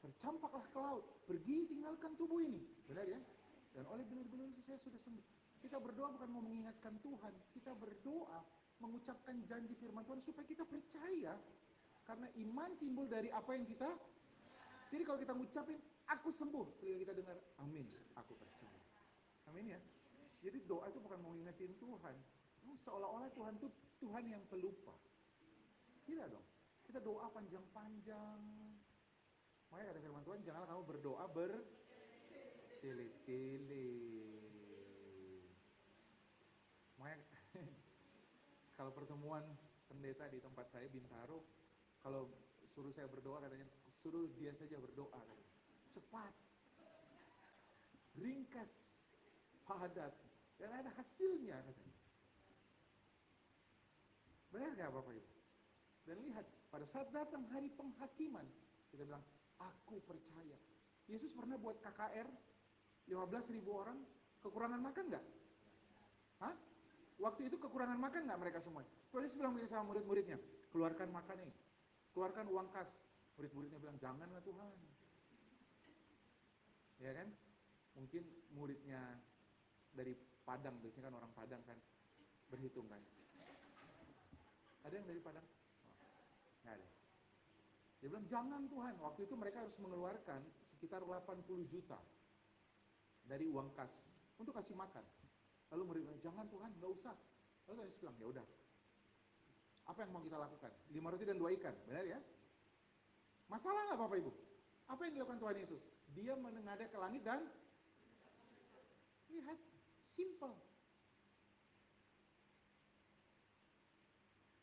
bercampaklah 0.02 0.66
ke 0.68 0.78
laut, 0.82 1.04
pergi 1.24 1.70
tinggalkan 1.72 2.12
tubuh 2.18 2.42
ini. 2.42 2.60
Benar 2.90 3.06
ya? 3.08 3.20
Dan 3.72 3.88
oleh 3.88 4.04
benar-benar 4.04 4.52
saya 4.68 4.76
sudah 4.84 5.00
sembuh. 5.00 5.24
Kita 5.62 5.78
berdoa 5.78 6.10
bukan 6.12 6.28
mau 6.28 6.42
mengingatkan 6.42 6.98
Tuhan, 7.00 7.32
kita 7.54 7.72
berdoa 7.78 8.42
mengucapkan 8.82 9.38
janji 9.46 9.78
firman 9.78 10.02
Tuhan 10.02 10.20
supaya 10.26 10.44
kita 10.44 10.66
percaya 10.66 11.38
karena 12.02 12.26
iman 12.46 12.70
timbul 12.78 13.06
dari 13.06 13.30
apa 13.30 13.54
yang 13.54 13.66
kita 13.66 13.90
Jadi 14.92 15.08
kalau 15.08 15.16
kita 15.16 15.32
ngucapin, 15.32 15.80
aku 16.04 16.28
sembuh, 16.36 16.76
ketika 16.76 17.00
kita 17.00 17.12
dengar, 17.16 17.32
amin, 17.64 17.88
aku 18.12 18.36
percaya. 18.36 18.76
Amin 19.48 19.72
ya. 19.72 19.80
Jadi 20.44 20.68
doa 20.68 20.84
itu 20.92 21.00
bukan 21.00 21.16
mau 21.24 21.32
ingetin 21.32 21.72
Tuhan. 21.80 22.12
Seolah-olah 22.84 23.32
Tuhan 23.32 23.56
itu 23.56 23.72
Tuhan 24.04 24.28
yang 24.28 24.44
pelupa. 24.52 24.92
Tidak 26.04 26.28
dong. 26.28 26.44
Kita 26.84 27.00
doa 27.00 27.24
panjang-panjang. 27.32 28.36
Makanya 29.72 29.96
kata 29.96 30.04
firman 30.04 30.20
Tuhan, 30.28 30.44
janganlah 30.44 30.68
kamu 30.68 30.84
berdoa 30.84 31.24
bertele-tele. 31.32 33.88
Makanya 37.00 37.24
kalau 38.76 38.92
pertemuan 38.92 39.40
pendeta 39.88 40.28
di 40.28 40.44
tempat 40.44 40.68
saya 40.68 40.84
Bintaro, 40.92 41.40
kalau 42.02 42.28
suruh 42.74 42.90
saya 42.92 43.06
berdoa 43.06 43.38
katanya 43.38 43.66
suruh 44.02 44.26
dia 44.34 44.50
saja 44.58 44.76
berdoa. 44.82 45.22
Cepat. 45.94 46.34
Ringkas, 48.18 48.68
padat, 49.64 50.12
dan 50.60 50.68
ada 50.68 50.90
hasilnya 50.92 51.56
katanya. 51.64 51.96
Benar 54.52 54.70
nggak 54.76 54.92
Bapak 54.92 55.12
Ibu? 55.16 55.30
Dan 56.02 56.16
lihat, 56.28 56.44
pada 56.68 56.84
saat 56.92 57.08
datang 57.14 57.46
hari 57.48 57.72
penghakiman, 57.72 58.44
kita 58.92 59.06
bilang, 59.06 59.24
aku 59.56 60.02
percaya. 60.04 60.58
Yesus 61.08 61.32
pernah 61.32 61.56
buat 61.56 61.80
KKR, 61.80 62.28
15 63.08 63.54
ribu 63.54 63.70
orang, 63.80 63.96
kekurangan 64.44 64.82
makan 64.82 65.04
nggak? 65.08 65.24
Hah? 66.42 66.54
Waktu 67.16 67.48
itu 67.48 67.56
kekurangan 67.56 67.96
makan 67.96 68.28
nggak 68.28 68.40
mereka 68.42 68.58
semua? 68.60 68.84
Terus 69.14 69.30
Yesus 69.30 69.38
bilang 69.40 69.56
sama 69.70 69.88
murid-muridnya, 69.88 70.36
keluarkan 70.74 71.08
makan 71.08 71.48
ini, 71.48 71.54
keluarkan 72.12 72.46
uang 72.48 72.68
kas. 72.72 72.88
Murid-muridnya 73.40 73.80
bilang, 73.80 73.96
janganlah 73.96 74.44
Tuhan. 74.44 74.76
Ya 77.00 77.12
kan? 77.16 77.28
Mungkin 77.96 78.22
muridnya 78.52 79.00
dari 79.92 80.16
Padang, 80.42 80.76
biasanya 80.82 81.08
kan 81.08 81.14
orang 81.22 81.32
Padang 81.32 81.62
kan, 81.64 81.78
berhitung 82.50 82.86
kan. 82.90 83.00
Ada 84.82 84.94
yang 84.98 85.06
dari 85.06 85.20
Padang? 85.22 85.46
Nggak 86.62 86.74
ada. 86.78 86.88
Dia 88.02 88.08
bilang, 88.10 88.26
jangan 88.26 88.62
Tuhan. 88.66 88.94
Waktu 88.98 89.20
itu 89.30 89.34
mereka 89.38 89.62
harus 89.62 89.76
mengeluarkan 89.78 90.40
sekitar 90.74 91.06
80 91.06 91.46
juta 91.70 91.98
dari 93.22 93.46
uang 93.46 93.70
kas 93.78 93.90
untuk 94.36 94.52
kasih 94.58 94.74
makan. 94.74 95.06
Lalu 95.70 95.82
murid 95.86 96.02
bilang, 96.04 96.20
jangan 96.20 96.46
Tuhan, 96.50 96.70
nggak 96.76 96.90
usah. 96.90 97.16
Lalu 97.70 97.86
Yesus 97.86 97.98
bilang, 98.02 98.16
ya 98.18 98.26
udah. 98.28 98.46
Apa 99.92 100.08
yang 100.08 100.12
mau 100.16 100.24
kita 100.24 100.40
lakukan? 100.40 100.72
Lima 100.88 101.12
roti 101.12 101.28
dan 101.28 101.36
dua 101.36 101.52
ikan, 101.52 101.76
benar 101.84 102.08
ya? 102.08 102.16
Masalah 103.52 103.92
nggak 103.92 104.00
Bapak 104.00 104.16
Ibu? 104.24 104.32
Apa 104.88 105.00
yang 105.04 105.12
dilakukan 105.20 105.36
Tuhan 105.44 105.56
Yesus? 105.60 105.82
Dia 106.16 106.32
menengadah 106.32 106.88
ke 106.88 106.96
langit 106.96 107.20
dan 107.20 107.44
lihat, 109.28 109.60
simple. 110.16 110.56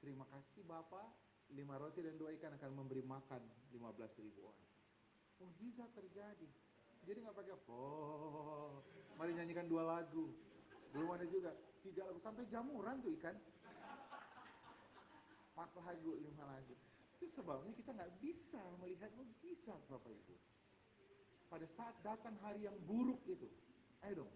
Terima 0.02 0.26
kasih 0.34 0.66
Bapak, 0.66 1.14
lima 1.54 1.78
roti 1.78 2.02
dan 2.02 2.18
dua 2.18 2.34
ikan 2.34 2.58
akan 2.58 2.72
memberi 2.74 3.06
makan 3.06 3.46
15 3.70 4.26
ribu 4.26 4.50
orang. 4.50 4.70
Mujizat 5.46 5.94
terjadi. 5.94 6.50
Jadi 7.06 7.18
nggak 7.22 7.38
pakai 7.38 7.54
oh, 7.70 8.82
mari 9.14 9.38
nyanyikan 9.38 9.70
dua 9.70 9.86
lagu. 9.86 10.34
Belum 10.90 11.14
ada 11.14 11.30
juga 11.30 11.54
tiga 11.86 12.10
lagu 12.10 12.18
sampai 12.18 12.50
jamuran 12.50 12.98
tuh 13.06 13.14
ikan. 13.22 13.38
Empat 15.60 15.76
lagu, 15.84 16.16
lima 16.16 16.48
lagu. 16.56 16.72
Itu 17.20 17.28
sebabnya 17.36 17.76
kita 17.76 17.92
nggak 17.92 18.16
bisa 18.24 18.64
melihat 18.80 19.12
mujizat 19.20 19.76
Bapak 19.92 20.08
Ibu. 20.08 20.40
Pada 21.52 21.68
saat 21.76 22.00
datang 22.00 22.40
hari 22.40 22.64
yang 22.64 22.80
buruk 22.88 23.20
itu, 23.28 23.52
ayo 24.08 24.24
dong, 24.24 24.32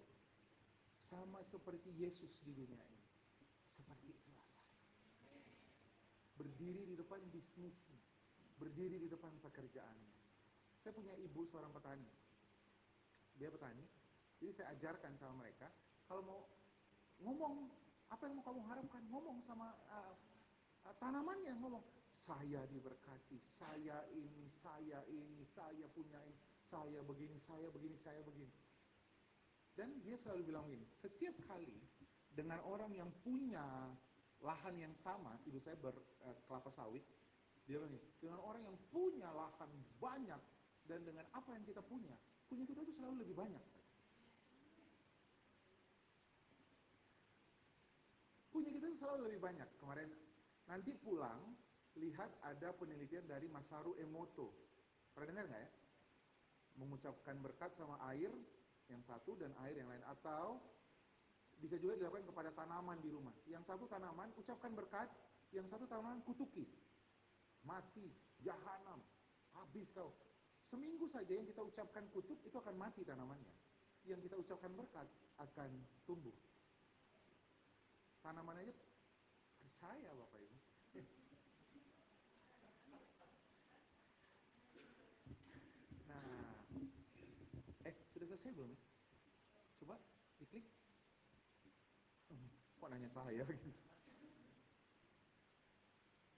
sama 0.99 1.39
seperti 1.47 1.95
Yesus 1.95 2.28
di 2.43 2.51
dunia 2.51 2.84
ini. 2.84 3.07
Seperti 3.71 4.11
itulah 4.11 4.43
saya. 5.24 5.47
Berdiri 6.36 6.91
di 6.91 6.99
depan 6.99 7.24
bisnisnya, 7.32 8.03
berdiri 8.59 8.99
di 8.99 9.07
depan 9.07 9.32
pekerjaannya. 9.39 10.15
Saya 10.84 10.91
punya 10.91 11.15
ibu 11.24 11.47
seorang 11.47 11.71
petani. 11.71 12.11
Dia 13.39 13.47
petani, 13.47 13.88
jadi 14.43 14.51
saya 14.59 14.76
ajarkan 14.76 15.15
sama 15.15 15.39
mereka, 15.39 15.71
kalau 16.03 16.19
mau 16.28 16.41
ngomong, 17.24 17.71
apa 18.11 18.28
yang 18.28 18.36
mau 18.36 18.43
kamu 18.43 18.61
harapkan, 18.67 19.03
ngomong 19.07 19.39
sama 19.47 19.71
uh, 19.88 20.19
tanamannya, 21.00 21.56
ngomong, 21.64 21.84
saya 22.24 22.64
diberkati, 22.72 23.40
saya 23.60 24.04
ini, 24.12 24.48
saya 24.64 25.04
ini, 25.12 25.44
saya 25.56 25.86
punya 25.92 26.20
ini, 26.24 26.40
saya 26.72 27.00
begini, 27.04 27.38
saya 27.44 27.68
begini, 27.72 27.98
saya 28.00 28.22
begini. 28.24 28.54
Dan 29.76 29.90
dia 30.04 30.16
selalu 30.24 30.42
bilang 30.48 30.64
begini, 30.68 30.88
setiap 31.04 31.36
kali 31.48 31.80
dengan 32.32 32.64
orang 32.64 32.92
yang 32.96 33.12
punya 33.24 33.64
lahan 34.44 34.76
yang 34.76 34.94
sama, 35.04 35.36
ibu 35.48 35.60
saya 35.64 35.76
berkelapa 35.80 36.70
uh, 36.72 36.76
sawit, 36.76 37.04
dia 37.68 37.80
bilang 37.80 37.92
ini, 37.92 38.02
dengan 38.20 38.40
orang 38.44 38.64
yang 38.68 38.78
punya 38.92 39.32
lahan 39.32 39.72
banyak 40.00 40.42
dan 40.88 41.00
dengan 41.04 41.24
apa 41.32 41.56
yang 41.56 41.64
kita 41.64 41.80
punya, 41.84 42.16
punya 42.48 42.64
kita 42.68 42.84
itu 42.84 42.94
selalu 43.00 43.24
lebih 43.24 43.36
banyak. 43.36 43.64
Punya 48.54 48.70
kita 48.70 48.86
itu 48.86 48.98
selalu 49.02 49.20
lebih 49.32 49.42
banyak. 49.42 49.70
Kemarin 49.82 50.08
nanti 50.68 50.95
pulang 50.97 51.39
lihat 51.99 52.30
ada 52.41 52.74
penelitian 52.74 53.26
dari 53.30 53.45
Masaru 53.51 53.97
Emoto. 54.01 54.49
Pernah 55.14 55.28
dengar 55.30 55.45
nggak 55.51 55.61
ya? 55.61 55.72
Mengucapkan 56.82 57.38
berkat 57.38 57.70
sama 57.78 58.01
air 58.09 58.34
yang 58.89 59.01
satu 59.05 59.38
dan 59.38 59.53
air 59.66 59.78
yang 59.78 59.89
lain 59.89 60.01
atau 60.09 60.57
bisa 61.61 61.78
juga 61.78 61.95
dilakukan 61.95 62.26
kepada 62.28 62.49
tanaman 62.51 62.97
di 62.99 63.14
rumah. 63.14 63.32
Yang 63.45 63.64
satu 63.70 63.86
tanaman 63.86 64.34
ucapkan 64.36 64.74
berkat, 64.74 65.07
yang 65.53 65.70
satu 65.70 65.86
tanaman 65.86 66.20
kutuki. 66.26 66.66
Mati, 67.64 68.11
jahanam, 68.43 68.99
habis 69.55 69.88
kau. 69.93 70.11
Seminggu 70.68 71.05
saja 71.14 71.30
yang 71.30 71.45
kita 71.45 71.61
ucapkan 71.61 72.03
kutuk 72.11 72.41
itu 72.43 72.57
akan 72.57 72.76
mati 72.76 73.05
tanamannya. 73.05 73.53
Yang 74.03 74.28
kita 74.28 74.36
ucapkan 74.41 74.74
berkat 74.74 75.07
akan 75.38 75.70
tumbuh. 76.03 76.34
Tanaman 78.26 78.57
aja 78.59 78.74
percaya 79.61 80.09
Bapak 80.16 80.39
Ibu. 80.39 80.57
Nah, 86.07 86.55
eh 87.88 87.95
sudah 88.16 88.28
selesai 88.32 88.51
belum 88.55 88.72
ya? 88.72 88.80
Coba 89.84 89.95
diklik. 90.39 90.66
Kok 92.80 92.88
nanya 92.91 93.03
saya 93.14 93.45
gitu. 93.64 93.82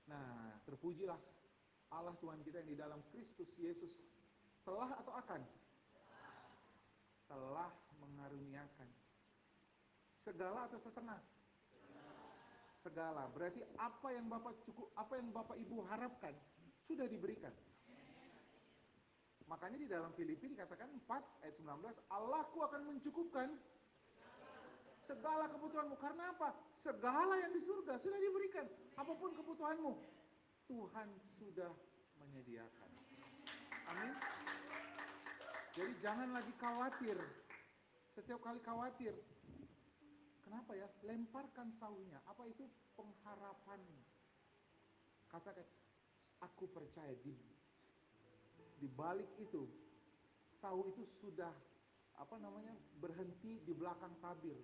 Nah, 0.06 0.62
terpujilah 0.70 1.18
Allah 1.90 2.14
Tuhan 2.22 2.44
kita 2.46 2.62
yang 2.62 2.70
di 2.70 2.78
dalam 2.78 3.00
Kristus 3.10 3.50
Yesus 3.58 3.90
telah 4.62 4.94
atau 5.02 5.14
akan? 5.18 5.42
Telah 7.26 7.72
mengaruniakan. 7.98 8.90
Segala 10.22 10.70
atau 10.70 10.78
setengah? 10.82 11.22
Segala. 12.86 13.26
Berarti 13.34 13.66
apa 13.82 14.14
yang 14.14 14.30
Bapak 14.30 14.62
cukup, 14.66 14.94
apa 14.94 15.18
yang 15.18 15.34
Bapak 15.34 15.58
Ibu 15.58 15.86
harapkan 15.90 16.34
sudah 16.86 17.10
diberikan. 17.10 17.54
Makanya 19.46 19.78
di 19.78 19.90
dalam 19.90 20.10
Filipi 20.18 20.50
dikatakan 20.50 20.90
4 21.06 21.46
ayat 21.46 21.56
19, 21.62 21.70
Allahku 22.10 22.66
akan 22.66 22.82
mencukupkan 22.90 23.54
segala 25.06 25.50
kebutuhanmu. 25.50 25.96
Karena 25.98 26.34
apa? 26.34 26.54
Segala 26.82 27.34
yang 27.40 27.54
di 27.54 27.62
surga 27.64 27.98
sudah 28.02 28.20
diberikan. 28.20 28.66
Apa 28.98 29.14
pun 29.14 29.34
kebutuhanmu, 29.34 29.92
Tuhan 30.70 31.08
sudah 31.38 31.72
menyediakan. 32.22 32.90
Amin. 33.86 34.14
Jadi 35.78 35.94
jangan 36.02 36.30
lagi 36.34 36.54
khawatir. 36.58 37.18
Setiap 38.18 38.40
kali 38.42 38.60
khawatir. 38.64 39.14
Kenapa 40.42 40.72
ya? 40.78 40.88
Lemparkan 41.04 41.74
saunya. 41.78 42.22
Apa 42.26 42.48
itu 42.48 42.66
pengharapan? 42.96 43.82
Katakan, 45.30 45.68
aku 46.40 46.70
percaya 46.72 47.12
di 47.20 47.36
di 48.76 48.88
balik 48.92 49.28
itu 49.40 49.66
sau 50.60 50.84
itu 50.88 51.04
sudah 51.24 51.52
apa 52.16 52.36
namanya 52.40 52.76
berhenti 53.00 53.60
di 53.64 53.74
belakang 53.76 54.12
tabir 54.20 54.56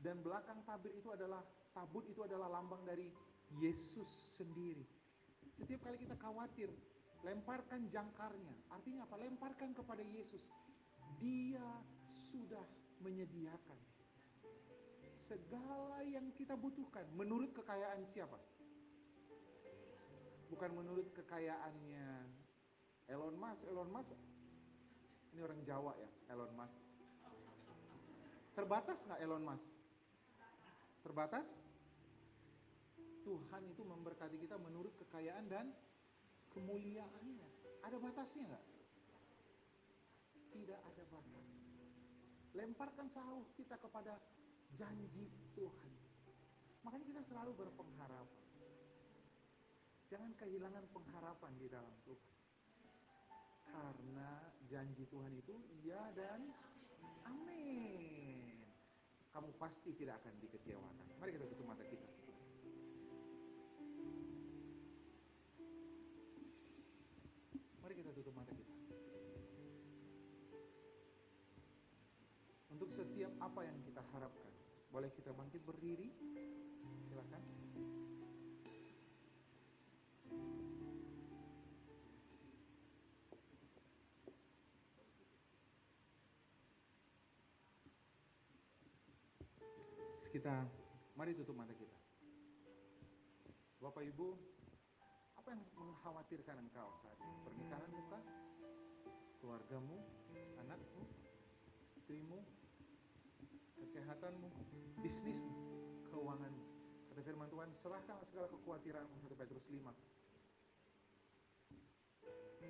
dan 0.00 0.20
belakang 0.20 0.60
tabir 0.68 0.92
itu 0.92 1.08
adalah 1.12 1.40
tabut 1.72 2.04
itu 2.08 2.24
adalah 2.24 2.48
lambang 2.48 2.80
dari 2.84 3.08
Yesus 3.60 4.08
sendiri. 4.36 4.84
Setiap 5.56 5.88
kali 5.88 5.96
kita 5.96 6.16
khawatir, 6.20 6.68
lemparkan 7.24 7.88
jangkarnya. 7.88 8.56
Artinya 8.68 9.08
apa? 9.08 9.16
Lemparkan 9.20 9.72
kepada 9.72 10.04
Yesus. 10.04 10.42
Dia 11.16 11.64
sudah 12.28 12.64
menyediakan 13.00 13.78
segala 15.26 16.06
yang 16.06 16.30
kita 16.38 16.54
butuhkan 16.54 17.02
menurut 17.18 17.50
kekayaan 17.50 18.06
siapa? 18.14 18.38
Bukan 20.46 20.70
menurut 20.78 21.10
kekayaannya 21.10 22.06
Elon 23.10 23.34
Musk, 23.34 23.62
Elon 23.66 23.90
Musk. 23.90 24.14
Ini 25.34 25.42
orang 25.42 25.60
Jawa 25.66 25.92
ya, 25.98 26.10
Elon 26.30 26.52
Musk. 26.54 26.78
Terbatas 28.54 28.98
nggak 29.04 29.20
Elon 29.20 29.44
Musk? 29.44 29.75
Terbatas? 31.06 31.46
Tuhan 33.22 33.62
itu 33.70 33.82
memberkati 33.86 34.42
kita 34.42 34.58
menurut 34.58 34.90
kekayaan 34.98 35.46
dan 35.46 35.70
kemuliaannya. 36.50 37.46
Ada 37.86 37.96
batasnya 38.02 38.42
nggak? 38.50 38.66
Tidak 40.50 40.80
ada 40.82 41.04
batas. 41.06 41.46
Lemparkan 42.58 43.06
sahur 43.14 43.46
kita 43.54 43.78
kepada 43.78 44.18
janji 44.74 45.30
Tuhan. 45.54 45.92
Makanya 46.82 47.06
kita 47.06 47.22
selalu 47.30 47.54
berpengharapan. 47.54 48.42
Jangan 50.10 50.32
kehilangan 50.38 50.86
pengharapan 50.90 51.52
di 51.58 51.66
dalam 51.70 51.94
Tuhan. 52.02 52.34
Karena 53.66 54.30
janji 54.66 55.06
Tuhan 55.06 55.34
itu 55.38 55.54
iya 55.82 56.02
dan 56.18 56.50
amin. 57.30 58.15
Kamu 59.36 59.52
pasti 59.60 59.92
tidak 59.92 60.24
akan 60.24 60.32
dikecewakan. 60.40 61.20
Mari 61.20 61.36
kita 61.36 61.44
tutup 61.44 61.68
mata 61.68 61.84
kita. 61.84 62.08
Mari 67.84 67.92
kita 68.00 68.10
tutup 68.16 68.32
mata 68.32 68.52
kita. 68.56 68.74
Untuk 72.72 72.88
setiap 72.88 73.36
apa 73.44 73.60
yang 73.68 73.76
kita 73.84 74.00
harapkan, 74.16 74.52
boleh 74.88 75.12
kita 75.12 75.36
bangkit 75.36 75.60
berdiri? 75.68 76.08
Kita 90.36 90.52
mari 91.16 91.32
tutup 91.32 91.56
mata 91.56 91.72
kita. 91.72 91.96
Bapak 93.80 94.04
Ibu, 94.04 94.36
apa 95.32 95.48
yang 95.48 95.64
mengkhawatirkan 95.80 96.60
engkau 96.60 96.92
saat 97.00 97.16
ini? 97.24 97.40
Pernikahanmu 97.40 98.04
kah? 98.12 98.20
Keluargamu, 99.40 99.96
anakmu, 100.60 101.08
istrimu, 101.96 102.44
kesehatanmu, 103.80 104.52
bisnismu, 105.00 105.56
keuanganmu. 106.12 106.64
Kata 107.08 107.20
firman 107.24 107.48
Tuhan, 107.48 107.72
serahkanlah 107.80 108.28
segala 108.28 108.52
kekhawatiranmu, 108.52 109.16
1 109.24 109.40
Petrus 109.40 109.64
5. 109.72 109.88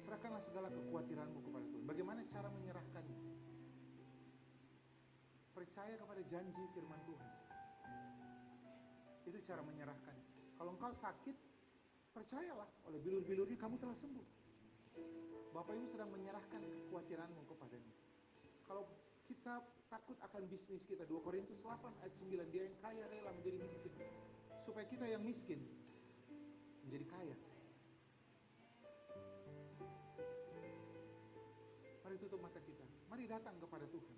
Serahkanlah 0.06 0.42
segala 0.46 0.70
kekhawatiranmu 0.70 1.38
kepada 1.42 1.66
Tuhan. 1.66 1.82
Bagaimana 1.82 2.22
cara 2.30 2.46
menyerahkannya? 2.46 3.18
Percaya 5.50 5.98
kepada 5.98 6.22
janji 6.30 6.62
firman 6.70 7.02
Tuhan. 7.10 7.45
Itu 9.26 9.38
cara 9.42 9.60
menyerahkan. 9.66 10.16
Kalau 10.56 10.70
engkau 10.72 10.94
sakit, 11.02 11.36
percayalah 12.14 12.70
oleh 12.88 12.98
bilur-bilurnya 13.02 13.58
kamu 13.58 13.76
telah 13.82 13.98
sembuh. 13.98 14.28
Bapak 15.52 15.72
Ibu 15.76 15.86
sedang 15.90 16.10
menyerahkan 16.14 16.62
kekhawatiranmu 16.62 17.42
kepadanya. 17.50 17.94
Kalau 18.64 18.86
kita 19.26 19.60
takut 19.90 20.16
akan 20.22 20.42
bisnis 20.46 20.80
kita, 20.86 21.02
2 21.04 21.26
Korintus 21.26 21.58
8 21.60 21.90
ayat 22.02 22.14
9, 22.22 22.54
dia 22.54 22.62
yang 22.70 22.76
kaya 22.78 23.04
rela 23.10 23.30
menjadi 23.34 23.58
miskin. 23.66 23.92
Supaya 24.62 24.86
kita 24.86 25.04
yang 25.10 25.22
miskin 25.26 25.60
menjadi 26.86 27.06
kaya. 27.10 27.36
Mari 32.06 32.16
tutup 32.22 32.38
mata 32.38 32.62
kita. 32.62 32.86
Mari 33.10 33.26
datang 33.26 33.58
kepada 33.58 33.84
Tuhan. 33.90 34.16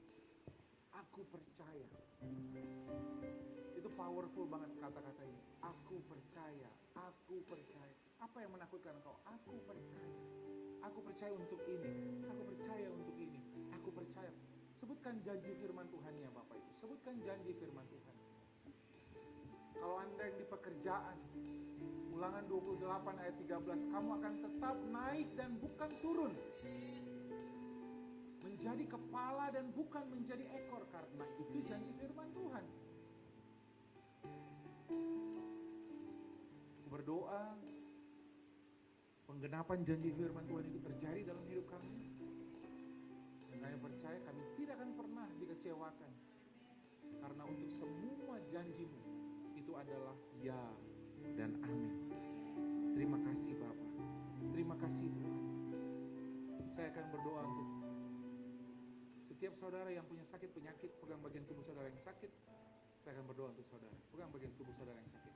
Aku 0.92 1.24
percaya. 1.32 1.88
Itu 3.78 3.94
powerful 3.94 4.50
banget 4.50 4.74
kata-kata 4.82 5.22
ini. 5.22 5.38
Aku 5.62 6.02
percaya, 6.10 6.66
aku 6.98 7.46
percaya. 7.46 7.94
Apa 8.18 8.42
yang 8.42 8.50
menakutkan 8.50 8.98
engkau? 8.98 9.14
Aku 9.22 9.54
percaya. 9.62 10.18
Aku 10.82 10.98
percaya 10.98 11.30
untuk 11.38 11.62
ini. 11.70 12.18
Aku 12.26 12.42
percaya 12.42 12.90
untuk 12.90 13.14
ini. 13.14 13.38
Aku 13.78 13.94
percaya. 13.94 14.34
Sebutkan 14.82 15.22
janji 15.22 15.54
firman 15.62 15.86
Tuhannya 15.94 16.26
Bapak 16.34 16.58
Ibu. 16.58 16.70
Sebutkan 16.74 17.22
janji 17.22 17.54
firman 17.54 17.86
Tuhan. 17.86 18.16
Kalau 19.78 19.96
Anda 20.02 20.22
yang 20.26 20.36
di 20.42 20.46
pekerjaan, 20.50 21.16
ulangan 22.18 22.44
28 22.50 22.82
ayat 23.22 23.36
13, 23.46 23.94
kamu 23.94 24.10
akan 24.18 24.34
tetap 24.42 24.76
naik 24.90 25.28
dan 25.38 25.54
bukan 25.62 25.90
turun. 26.02 26.34
Menjadi 28.42 28.84
kepala 28.90 29.54
dan 29.54 29.70
bukan 29.70 30.02
menjadi 30.10 30.42
ekor 30.50 30.82
karena 30.90 31.26
itu 31.38 31.62
janji 31.62 31.94
firman 31.94 32.26
Tuhan. 32.34 32.66
Berdoa 36.88 37.54
penggenapan 39.28 39.78
janji 39.84 40.10
firman 40.16 40.44
Tuhan 40.48 40.64
itu 40.66 40.78
terjadi 40.80 41.20
dalam 41.28 41.44
hidup 41.46 41.66
kami. 41.68 41.92
Dan 43.52 43.58
kami 43.60 43.76
percaya 43.80 44.18
kami 44.24 44.42
tidak 44.56 44.74
akan 44.80 44.90
pernah 44.96 45.28
dikecewakan. 45.36 46.12
Karena 47.18 47.42
untuk 47.44 47.70
semua 47.76 48.36
janjimu 48.48 49.00
itu 49.56 49.72
adalah 49.76 50.16
ya 50.40 50.62
dan 51.36 51.54
amin. 51.64 51.94
Terima 52.96 53.18
kasih 53.22 53.52
Bapak. 53.60 53.90
Terima 54.54 54.74
kasih 54.80 55.06
Tuhan. 55.12 55.42
Saya 56.72 56.86
akan 56.94 57.04
berdoa 57.10 57.42
untuk 57.42 57.68
setiap 59.38 59.54
saudara 59.54 59.86
yang 59.94 60.02
punya 60.10 60.26
sakit 60.26 60.50
penyakit, 60.50 60.90
pegang 60.98 61.22
bagian 61.22 61.46
tubuh 61.46 61.62
saudara 61.62 61.86
yang 61.86 62.02
sakit. 62.02 62.30
Saya 63.08 63.24
akan 63.24 63.32
berdoa 63.32 63.48
untuk 63.56 63.64
saudara. 63.72 63.96
Pegang 64.12 64.28
bagian 64.28 64.52
tubuh 64.60 64.76
saudara 64.76 65.00
yang 65.00 65.08
sakit. 65.08 65.32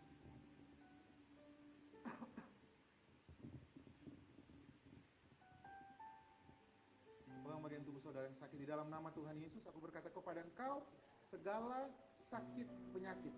Pegang 7.33 7.61
bagian 7.65 7.81
tubuh 7.89 8.01
saudara 8.05 8.29
yang 8.29 8.37
sakit. 8.37 8.61
Di 8.61 8.69
dalam 8.69 8.93
nama 8.93 9.09
Tuhan 9.17 9.41
Yesus, 9.41 9.65
aku 9.65 9.81
berkata 9.81 10.13
kepada 10.13 10.45
engkau, 10.45 10.85
segala 11.33 11.89
sakit 12.29 12.69
penyakit. 12.93 13.33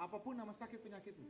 Apa 0.00 0.16
pun 0.16 0.32
nama 0.32 0.56
sakit 0.56 0.80
penyakitmu. 0.80 1.28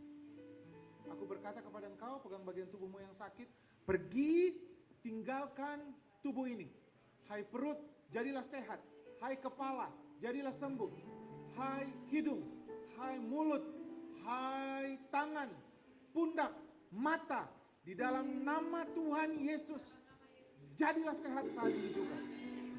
Aku 1.18 1.26
berkata 1.26 1.66
kepada 1.66 1.90
engkau, 1.90 2.22
pegang 2.22 2.46
bagian 2.46 2.70
tubuhmu 2.70 3.02
yang 3.02 3.18
sakit, 3.18 3.50
pergi 3.82 4.54
tinggalkan 5.02 5.82
tubuh 6.22 6.46
ini. 6.46 6.70
Hai 7.26 7.42
perut, 7.42 7.82
jadilah 8.14 8.46
sehat. 8.54 8.78
Hai 9.18 9.34
kepala, 9.42 9.90
jadilah 10.22 10.54
sembuh. 10.62 10.90
Hai 11.58 11.84
hidung, 12.14 12.46
hai 12.94 13.18
mulut, 13.18 13.66
hai 14.22 14.94
tangan, 15.10 15.50
pundak, 16.14 16.54
mata. 16.94 17.50
Di 17.82 17.98
dalam 17.98 18.46
nama 18.46 18.86
Tuhan 18.94 19.42
Yesus, 19.42 19.82
jadilah 20.78 21.18
sehat 21.18 21.50
saat 21.58 21.74
ini 21.74 21.90
juga. 21.90 22.16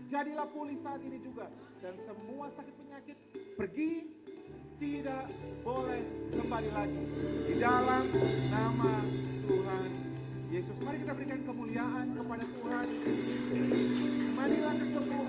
Jadilah 0.08 0.48
pulih 0.56 0.80
saat 0.80 1.04
ini 1.04 1.20
juga. 1.20 1.52
Dan 1.84 2.00
semua 2.08 2.48
sakit 2.56 2.76
penyakit 2.80 3.18
pergi 3.60 4.08
tidak 4.80 5.28
boleh 5.68 6.02
kembali 6.32 6.70
lagi. 6.72 7.04
Di 7.52 7.60
dalam 7.60 8.08
nama 8.48 8.96
Tuhan 9.44 9.90
Yesus. 10.48 10.78
Mari 10.80 10.98
kita 11.04 11.12
berikan 11.12 11.40
kemuliaan 11.44 12.08
kepada 12.16 12.46
Tuhan. 12.48 12.88